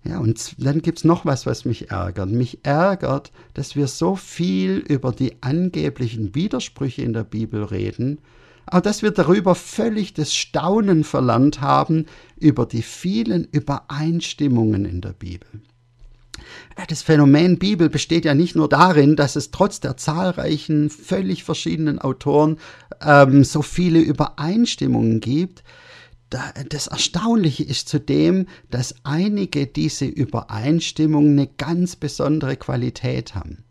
Ja, 0.05 0.18
und 0.18 0.55
dann 0.64 0.80
gibt 0.80 0.99
es 0.99 1.05
noch 1.05 1.26
was, 1.26 1.45
was 1.45 1.64
mich 1.64 1.90
ärgert. 1.90 2.30
Mich 2.30 2.61
ärgert, 2.62 3.32
dass 3.55 3.74
wir 3.74 3.88
so 3.88 4.14
viel 4.14 4.76
über 4.76 5.11
die 5.11 5.43
angeblichen 5.43 6.36
Widersprüche 6.36 7.03
in 7.03 7.12
der 7.12 7.24
Bibel 7.24 7.64
reden, 7.64 8.18
aber 8.66 8.80
dass 8.80 9.02
wir 9.02 9.10
darüber 9.10 9.54
völlig 9.54 10.14
das 10.14 10.34
Staunen 10.34 11.04
verlernt 11.04 11.60
haben 11.60 12.06
über 12.38 12.66
die 12.66 12.82
vielen 12.82 13.44
Übereinstimmungen 13.44 14.84
in 14.84 15.00
der 15.00 15.12
Bibel. 15.12 15.48
Das 16.88 17.02
Phänomen 17.02 17.58
Bibel 17.58 17.88
besteht 17.88 18.24
ja 18.24 18.34
nicht 18.34 18.56
nur 18.56 18.68
darin, 18.68 19.16
dass 19.16 19.36
es 19.36 19.50
trotz 19.50 19.80
der 19.80 19.96
zahlreichen, 19.96 20.90
völlig 20.90 21.44
verschiedenen 21.44 21.98
Autoren 21.98 22.58
ähm, 23.00 23.44
so 23.44 23.62
viele 23.62 24.00
Übereinstimmungen 24.00 25.20
gibt, 25.20 25.62
das 26.70 26.86
Erstaunliche 26.86 27.62
ist 27.62 27.88
zudem, 27.88 28.46
dass 28.70 28.94
einige 29.04 29.66
diese 29.66 30.06
Übereinstimmungen 30.06 31.38
eine 31.38 31.46
ganz 31.46 31.96
besondere 31.96 32.56
Qualität 32.56 33.34
haben. 33.34 33.64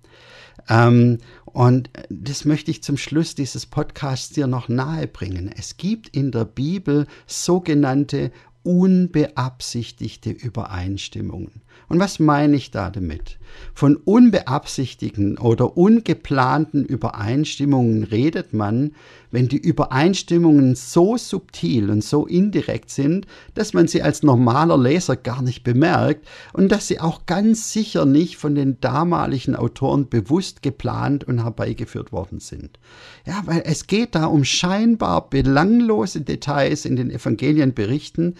Ähm, 0.69 1.19
und 1.45 1.89
das 2.09 2.45
möchte 2.45 2.71
ich 2.71 2.83
zum 2.83 2.97
Schluss 2.97 3.35
dieses 3.35 3.65
Podcasts 3.65 4.29
dir 4.29 4.47
noch 4.47 4.69
nahe 4.69 5.07
bringen. 5.07 5.49
Es 5.55 5.77
gibt 5.77 6.09
in 6.09 6.31
der 6.31 6.45
Bibel 6.45 7.07
sogenannte 7.27 8.31
unbeabsichtigte 8.63 10.29
Übereinstimmungen. 10.29 11.61
Und 11.91 11.99
was 11.99 12.19
meine 12.19 12.55
ich 12.55 12.71
da 12.71 12.89
damit? 12.89 13.37
Von 13.73 13.97
unbeabsichtigten 13.97 15.37
oder 15.37 15.75
ungeplanten 15.75 16.85
Übereinstimmungen 16.85 18.03
redet 18.03 18.53
man, 18.53 18.91
wenn 19.29 19.47
die 19.47 19.57
Übereinstimmungen 19.57 20.75
so 20.75 21.17
subtil 21.17 21.89
und 21.89 22.03
so 22.03 22.27
indirekt 22.27 22.89
sind, 22.91 23.27
dass 23.55 23.73
man 23.73 23.87
sie 23.87 24.03
als 24.03 24.23
normaler 24.23 24.77
Leser 24.77 25.15
gar 25.15 25.41
nicht 25.41 25.63
bemerkt 25.63 26.27
und 26.53 26.71
dass 26.71 26.87
sie 26.87 26.99
auch 26.99 27.25
ganz 27.25 27.73
sicher 27.73 28.05
nicht 28.05 28.37
von 28.37 28.55
den 28.55 28.79
damaligen 28.81 29.55
Autoren 29.55 30.09
bewusst 30.09 30.61
geplant 30.61 31.23
und 31.23 31.43
herbeigeführt 31.43 32.11
worden 32.11 32.39
sind. 32.39 32.79
Ja, 33.25 33.41
weil 33.45 33.63
es 33.65 33.87
geht 33.87 34.15
da 34.15 34.25
um 34.25 34.43
scheinbar 34.43 35.29
belanglose 35.29 36.21
Details 36.21 36.85
in 36.85 36.95
den 36.95 37.11
Evangelienberichten, 37.11 38.35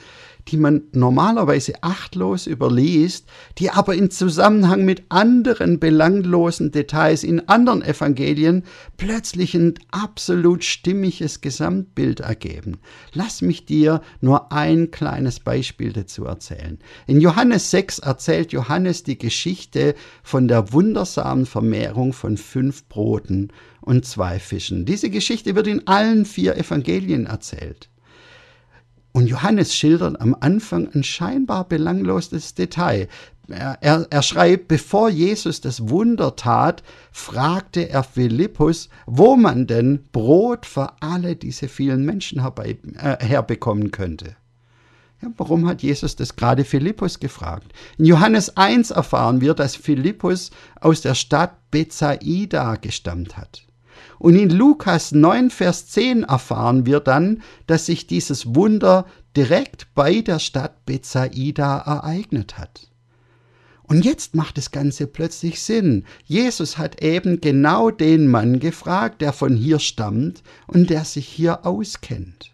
die 0.48 0.58
man 0.58 0.84
normalerweise 0.92 1.74
achtlos 1.82 2.48
überliest, 2.48 3.28
die 3.58 3.70
aber 3.70 3.96
in 3.96 4.10
Zusammenhang 4.10 4.86
mit 4.86 5.04
anderen 5.10 5.80
belanglosen 5.80 6.72
Details 6.72 7.24
in 7.24 7.48
anderen 7.48 7.82
Evangelien 7.82 8.64
plötzlich 8.98 9.56
ein 9.56 9.76
absolut 9.92 10.64
stimmiges 10.64 11.42
Gesamtbild 11.42 12.22
ergeben. 12.22 12.78
Lass 13.14 13.42
mich 13.42 13.66
dir 13.66 14.02
nur 14.20 14.52
ein 14.52 14.92
kleines 14.92 15.40
Beispiel 15.40 15.94
dazu 15.94 16.26
erzählen. 16.26 16.80
In 17.08 17.22
Johannes 17.22 17.72
6 17.72 18.00
erzählt 18.00 18.52
Johannes 18.52 19.04
die 19.04 19.18
Geschichte 19.18 19.96
von 20.24 20.48
der 20.48 20.74
wundersamen 20.74 21.46
Vermehrung 21.46 22.14
von 22.14 22.38
fünf 22.38 22.88
Broten 22.88 23.52
und 23.82 24.06
zwei 24.06 24.40
Fischen. 24.40 24.86
Diese 24.86 25.10
Geschichte 25.10 25.56
wird 25.56 25.68
in 25.68 25.88
allen 25.88 26.26
vier 26.26 26.56
Evangelien 26.56 27.26
erzählt. 27.26 27.91
Und 29.14 29.28
Johannes 29.28 29.76
schildert 29.76 30.22
am 30.22 30.36
Anfang 30.40 30.90
ein 30.94 31.04
scheinbar 31.04 31.68
belangloses 31.68 32.56
Detail. 32.56 33.08
Er, 33.50 33.78
er, 33.82 34.08
er, 34.10 34.22
schreibt, 34.22 34.70
bevor 34.70 35.10
Jesus 35.10 35.60
das 35.60 35.90
Wunder 35.90 36.38
tat, 36.38 36.84
fragte 37.12 37.90
er 37.90 38.04
Philippus, 38.04 38.88
wo 39.06 39.36
man 39.36 39.68
denn 39.68 40.06
Brot 40.14 40.66
für 40.66 40.94
alle 41.02 41.36
diese 41.36 41.68
vielen 41.68 42.06
Menschen 42.06 42.42
herbei, 42.42 42.78
äh, 42.98 43.18
herbekommen 43.24 43.92
könnte. 43.92 44.38
Ja, 45.22 45.30
warum 45.38 45.68
hat 45.68 45.84
Jesus 45.84 46.16
das 46.16 46.36
gerade 46.36 46.64
Philippus 46.64 47.20
gefragt? 47.20 47.74
In 47.98 48.06
Johannes 48.06 48.56
1 48.58 48.92
erfahren 48.92 49.42
wir, 49.42 49.54
dass 49.54 49.76
Philippus 49.76 50.52
aus 50.80 51.02
der 51.02 51.14
Stadt 51.14 51.70
Bethsaida 51.70 52.76
gestammt 52.76 53.38
hat. 53.38 53.64
Und 54.22 54.36
in 54.36 54.52
Lukas 54.52 55.14
9, 55.14 55.50
Vers 55.50 55.88
10 55.88 56.22
erfahren 56.22 56.86
wir 56.86 57.00
dann, 57.00 57.42
dass 57.66 57.88
sich 57.88 58.06
dieses 58.06 58.54
Wunder 58.54 59.08
direkt 59.36 59.88
bei 59.96 60.22
der 60.22 60.38
Stadt 60.38 60.86
Bethsaida 60.86 61.80
ereignet 61.80 62.60
hat. 62.60 62.92
Und 63.82 64.06
jetzt 64.06 64.36
macht 64.36 64.60
das 64.60 64.70
Ganze 64.70 65.08
plötzlich 65.08 65.60
Sinn. 65.64 66.06
Jesus 66.24 66.78
hat 66.78 67.02
eben 67.02 67.42
genau 67.42 67.90
den 67.90 68.28
Mann 68.28 68.60
gefragt, 68.60 69.22
der 69.22 69.34
von 69.34 69.56
hier 69.56 69.80
stammt 69.80 70.44
und 70.68 70.92
der 70.92 71.04
sich 71.04 71.28
hier 71.28 71.66
auskennt. 71.66 72.52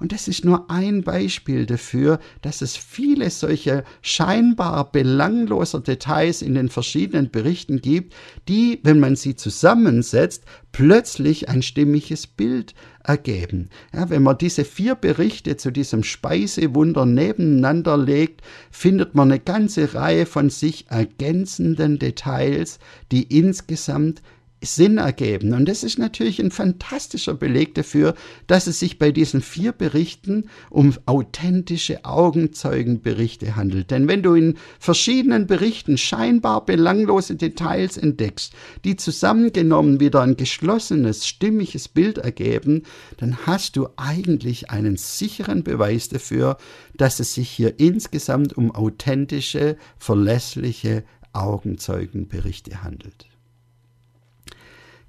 Und 0.00 0.12
das 0.12 0.28
ist 0.28 0.44
nur 0.44 0.70
ein 0.70 1.02
Beispiel 1.02 1.66
dafür, 1.66 2.20
dass 2.40 2.62
es 2.62 2.76
viele 2.76 3.30
solche 3.30 3.82
scheinbar 4.00 4.92
belangloser 4.92 5.80
Details 5.80 6.40
in 6.40 6.54
den 6.54 6.68
verschiedenen 6.68 7.30
Berichten 7.30 7.80
gibt, 7.80 8.14
die, 8.48 8.78
wenn 8.84 9.00
man 9.00 9.16
sie 9.16 9.34
zusammensetzt, 9.34 10.44
plötzlich 10.70 11.48
ein 11.48 11.62
stimmiges 11.62 12.28
Bild 12.28 12.74
ergeben. 13.02 13.70
Ja, 13.92 14.08
wenn 14.10 14.22
man 14.22 14.38
diese 14.38 14.64
vier 14.64 14.94
Berichte 14.94 15.56
zu 15.56 15.72
diesem 15.72 16.04
Speisewunder 16.04 17.04
nebeneinander 17.04 17.96
legt, 17.96 18.42
findet 18.70 19.16
man 19.16 19.32
eine 19.32 19.40
ganze 19.40 19.94
Reihe 19.94 20.26
von 20.26 20.50
sich 20.50 20.86
ergänzenden 20.90 21.98
Details, 21.98 22.78
die 23.10 23.22
insgesamt 23.36 24.22
Sinn 24.60 24.98
ergeben. 24.98 25.52
Und 25.52 25.68
das 25.68 25.84
ist 25.84 25.98
natürlich 25.98 26.40
ein 26.40 26.50
fantastischer 26.50 27.34
Beleg 27.34 27.74
dafür, 27.74 28.14
dass 28.46 28.66
es 28.66 28.80
sich 28.80 28.98
bei 28.98 29.12
diesen 29.12 29.40
vier 29.40 29.72
Berichten 29.72 30.48
um 30.70 30.94
authentische 31.06 32.04
Augenzeugenberichte 32.04 33.56
handelt. 33.56 33.90
Denn 33.90 34.08
wenn 34.08 34.22
du 34.22 34.34
in 34.34 34.56
verschiedenen 34.80 35.46
Berichten 35.46 35.96
scheinbar 35.96 36.64
belanglose 36.66 37.36
Details 37.36 37.96
entdeckst, 37.96 38.52
die 38.84 38.96
zusammengenommen 38.96 40.00
wieder 40.00 40.22
ein 40.22 40.36
geschlossenes, 40.36 41.26
stimmiges 41.26 41.88
Bild 41.88 42.18
ergeben, 42.18 42.82
dann 43.18 43.46
hast 43.46 43.76
du 43.76 43.88
eigentlich 43.96 44.70
einen 44.70 44.96
sicheren 44.96 45.62
Beweis 45.62 46.08
dafür, 46.08 46.56
dass 46.96 47.20
es 47.20 47.34
sich 47.34 47.48
hier 47.48 47.78
insgesamt 47.78 48.56
um 48.56 48.74
authentische, 48.74 49.76
verlässliche 49.98 51.04
Augenzeugenberichte 51.32 52.82
handelt. 52.82 53.27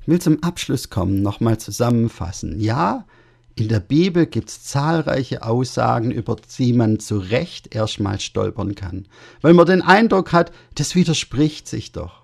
Will 0.10 0.20
zum 0.20 0.42
Abschluss 0.42 0.90
kommen, 0.90 1.22
nochmal 1.22 1.60
zusammenfassen. 1.60 2.60
Ja, 2.60 3.06
in 3.54 3.68
der 3.68 3.80
Bibel 3.80 4.26
gibt 4.26 4.50
es 4.50 4.64
zahlreiche 4.64 5.44
Aussagen, 5.44 6.10
über 6.10 6.36
die 6.58 6.74
man 6.74 7.00
zu 7.00 7.20
Recht 7.20 7.76
erstmal 7.76 8.20
stolpern 8.20 8.74
kann, 8.74 9.06
weil 9.42 9.54
man 9.54 9.68
den 9.68 9.84
Eindruck 9.84 10.34
hat, 10.34 10.52
das 10.74 10.96
widerspricht 10.96 11.68
sich 11.68 11.92
doch. 11.92 12.24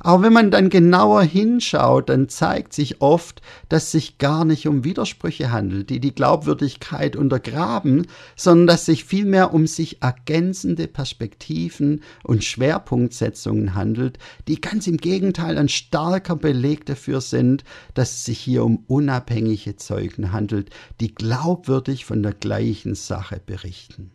Aber 0.00 0.22
wenn 0.22 0.32
man 0.32 0.50
dann 0.50 0.70
genauer 0.70 1.22
hinschaut, 1.22 2.08
dann 2.08 2.28
zeigt 2.28 2.72
sich 2.72 3.00
oft, 3.00 3.42
dass 3.68 3.90
sich 3.90 4.18
gar 4.18 4.44
nicht 4.44 4.66
um 4.66 4.84
Widersprüche 4.84 5.50
handelt, 5.50 5.90
die 5.90 6.00
die 6.00 6.14
Glaubwürdigkeit 6.14 7.16
untergraben, 7.16 8.06
sondern 8.36 8.66
dass 8.66 8.86
sich 8.86 9.04
vielmehr 9.04 9.54
um 9.54 9.66
sich 9.66 10.02
ergänzende 10.02 10.86
Perspektiven 10.86 12.02
und 12.22 12.44
Schwerpunktsetzungen 12.44 13.74
handelt, 13.74 14.18
die 14.48 14.60
ganz 14.60 14.86
im 14.86 14.96
Gegenteil 14.96 15.58
ein 15.58 15.68
starker 15.68 16.36
Beleg 16.36 16.86
dafür 16.86 17.20
sind, 17.20 17.64
dass 17.94 18.12
es 18.12 18.24
sich 18.24 18.38
hier 18.38 18.64
um 18.64 18.84
unabhängige 18.86 19.76
Zeugen 19.76 20.32
handelt, 20.32 20.70
die 21.00 21.14
glaubwürdig 21.14 22.04
von 22.04 22.22
der 22.22 22.32
gleichen 22.32 22.94
Sache 22.94 23.40
berichten. 23.44 24.10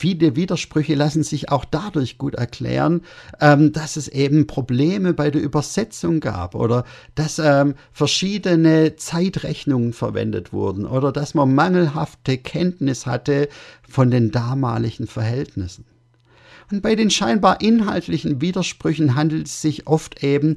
Viele 0.00 0.34
Widersprüche 0.34 0.94
lassen 0.94 1.22
sich 1.22 1.50
auch 1.50 1.66
dadurch 1.66 2.16
gut 2.16 2.34
erklären, 2.34 3.02
ähm, 3.38 3.70
dass 3.70 3.98
es 3.98 4.08
eben 4.08 4.46
Probleme 4.46 5.12
bei 5.12 5.30
der 5.30 5.42
Übersetzung 5.42 6.20
gab 6.20 6.54
oder 6.54 6.86
dass 7.14 7.38
ähm, 7.38 7.74
verschiedene 7.92 8.96
Zeitrechnungen 8.96 9.92
verwendet 9.92 10.54
wurden 10.54 10.86
oder 10.86 11.12
dass 11.12 11.34
man 11.34 11.54
mangelhafte 11.54 12.38
Kenntnis 12.38 13.04
hatte 13.04 13.50
von 13.86 14.10
den 14.10 14.30
damaligen 14.30 15.06
Verhältnissen. 15.06 15.84
Und 16.72 16.80
bei 16.80 16.94
den 16.94 17.10
scheinbar 17.10 17.60
inhaltlichen 17.60 18.40
Widersprüchen 18.40 19.16
handelt 19.16 19.48
es 19.48 19.60
sich 19.60 19.86
oft 19.86 20.24
eben 20.24 20.56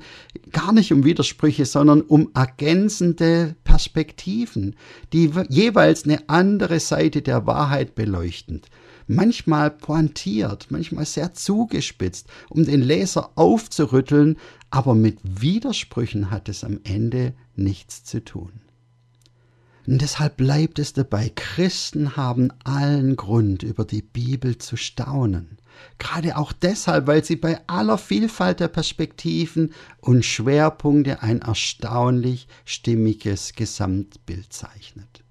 gar 0.53 0.71
nicht 0.71 0.93
um 0.93 1.03
Widersprüche, 1.03 1.65
sondern 1.65 1.99
um 1.99 2.29
ergänzende 2.33 3.55
Perspektiven, 3.65 4.77
die 5.11 5.31
jeweils 5.49 6.05
eine 6.05 6.29
andere 6.29 6.79
Seite 6.79 7.21
der 7.21 7.45
Wahrheit 7.45 7.93
beleuchten 7.93 8.61
manchmal 9.07 9.71
pointiert, 9.71 10.67
manchmal 10.69 11.05
sehr 11.05 11.33
zugespitzt, 11.33 12.27
um 12.49 12.65
den 12.65 12.81
Leser 12.81 13.31
aufzurütteln, 13.35 14.37
aber 14.69 14.95
mit 14.95 15.19
Widersprüchen 15.23 16.31
hat 16.31 16.49
es 16.49 16.63
am 16.63 16.79
Ende 16.83 17.33
nichts 17.55 18.03
zu 18.03 18.23
tun. 18.23 18.51
Und 19.85 20.01
deshalb 20.01 20.37
bleibt 20.37 20.79
es 20.79 20.93
dabei, 20.93 21.31
Christen 21.35 22.15
haben 22.15 22.49
allen 22.63 23.15
Grund, 23.15 23.63
über 23.63 23.83
die 23.83 24.01
Bibel 24.01 24.57
zu 24.57 24.77
staunen. 24.77 25.57
Gerade 25.97 26.37
auch 26.37 26.53
deshalb, 26.53 27.07
weil 27.07 27.23
sie 27.23 27.35
bei 27.35 27.59
aller 27.67 27.97
Vielfalt 27.97 28.59
der 28.59 28.67
Perspektiven 28.67 29.73
und 29.99 30.23
Schwerpunkte 30.23 31.21
ein 31.21 31.41
erstaunlich 31.41 32.47
stimmiges 32.63 33.53
Gesamtbild 33.53 34.53
zeichnet. 34.53 35.22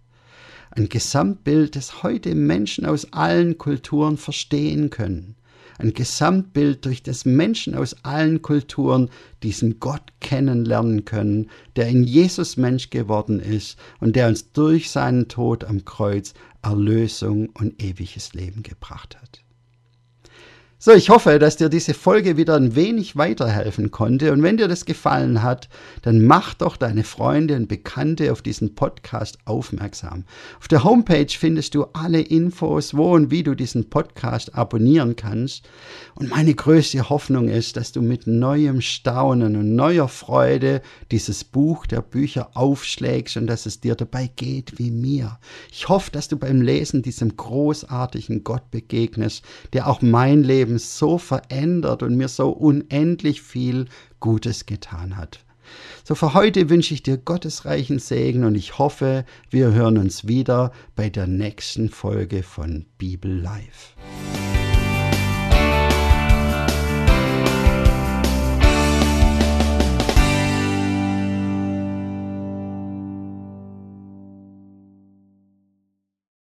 Ein 0.75 0.89
Gesamtbild, 0.89 1.77
das 1.77 2.03
heute 2.03 2.35
Menschen 2.35 2.87
aus 2.87 3.13
allen 3.13 3.59
Kulturen 3.59 4.17
verstehen 4.17 4.89
können. 4.89 5.37
Ein 5.79 5.93
Gesamtbild, 5.93 6.87
durch 6.87 7.03
das 7.03 7.27
Menschen 7.27 7.75
aus 7.75 7.95
allen 8.05 8.41
Kulturen 8.41 9.11
diesen 9.43 9.81
Gott 9.81 10.03
kennenlernen 10.21 11.05
können, 11.05 11.51
der 11.77 11.89
in 11.89 12.05
Jesus 12.05 12.57
Mensch 12.57 12.89
geworden 12.89 13.39
ist 13.39 13.77
und 14.01 14.17
der 14.17 14.29
uns 14.29 14.53
durch 14.53 14.91
seinen 14.91 15.29
Tod 15.29 15.65
am 15.65 15.85
Kreuz 15.85 16.33
Erlösung 16.63 17.51
und 17.51 17.83
ewiges 17.83 18.33
Leben 18.33 18.63
gebracht 18.63 19.21
hat. 19.21 19.42
So, 20.85 20.91
ich 20.91 21.11
hoffe, 21.11 21.39
dass 21.39 21.59
dir 21.59 21.69
diese 21.69 21.95
Folge 21.95 22.37
wieder 22.37 22.57
ein 22.57 22.75
wenig 22.75 23.15
weiterhelfen 23.15 23.93
konnte. 23.93 24.33
Und 24.33 24.43
wenn 24.43 24.57
dir 24.57 24.67
das 24.67 24.85
gefallen 24.85 25.41
hat, 25.41 25.69
dann 26.03 26.25
mach 26.25 26.55
doch 26.55 26.77
deine 26.77 27.05
Freunde 27.05 27.55
und 27.55 27.69
Bekannte 27.69 28.33
auf 28.33 28.43
diesen 28.43 28.75
Podcast 28.75 29.39
aufmerksam. 29.45 30.25
Auf 30.59 30.67
der 30.67 30.83
Homepage 30.83 31.29
findest 31.29 31.77
du 31.77 31.85
alle 31.93 32.21
Infos, 32.21 32.97
wo 32.97 33.15
und 33.15 33.31
wie 33.31 33.45
du 33.45 33.55
diesen 33.55 33.91
Podcast 33.91 34.57
abonnieren 34.57 35.15
kannst. 35.15 35.69
Und 36.17 36.31
meine 36.31 36.53
größte 36.53 37.09
Hoffnung 37.09 37.47
ist, 37.47 37.77
dass 37.77 37.93
du 37.93 38.03
mit 38.03 38.27
neuem 38.27 38.81
Staunen 38.81 39.55
und 39.55 39.77
neuer 39.77 40.09
Freude 40.09 40.83
dieses 41.13 41.45
Buch 41.45 41.87
der 41.87 42.03
Bücher 42.03 42.51
aufschlägst 42.55 43.37
und 43.37 43.47
dass 43.47 43.67
es 43.67 43.81
dir 43.81 43.95
dabei 43.95 44.29
geht 44.35 44.81
wie 44.81 44.91
mir. 44.91 45.39
Ich 45.71 45.89
hoffe, 45.89 46.11
dass 46.11 46.27
du 46.27 46.37
beim 46.37 46.61
Lesen 46.61 47.03
diesem 47.03 47.37
großartigen 47.37 48.43
Gott 48.43 48.73
begegnest, 48.73 49.45
der 49.75 49.87
auch 49.87 50.03
mein 50.03 50.43
Leben 50.43 50.72
Leben 50.73 50.79
so 50.79 51.19
verändert 51.19 52.03
und 52.03 52.17
mir 52.17 52.29
so 52.29 52.51
unendlich 52.51 53.43
viel 53.43 53.87
Gutes 54.21 54.67
getan 54.67 55.17
hat. 55.17 55.41
So 56.05 56.15
für 56.15 56.35
heute 56.35 56.69
wünsche 56.69 56.95
ich 56.95 57.03
dir 57.03 57.17
Gottes 57.17 57.65
reichen 57.65 57.99
Segen 57.99 58.45
und 58.45 58.55
ich 58.57 58.79
hoffe, 58.79 59.25
wir 59.51 59.73
hören 59.73 59.99
uns 59.99 60.27
wieder 60.27 60.73
bei 60.97 61.09
der 61.09 61.27
nächsten 61.27 61.89
Folge 61.89 62.43
von 62.43 62.85
Bibel 62.99 63.41
Live. 63.41 63.95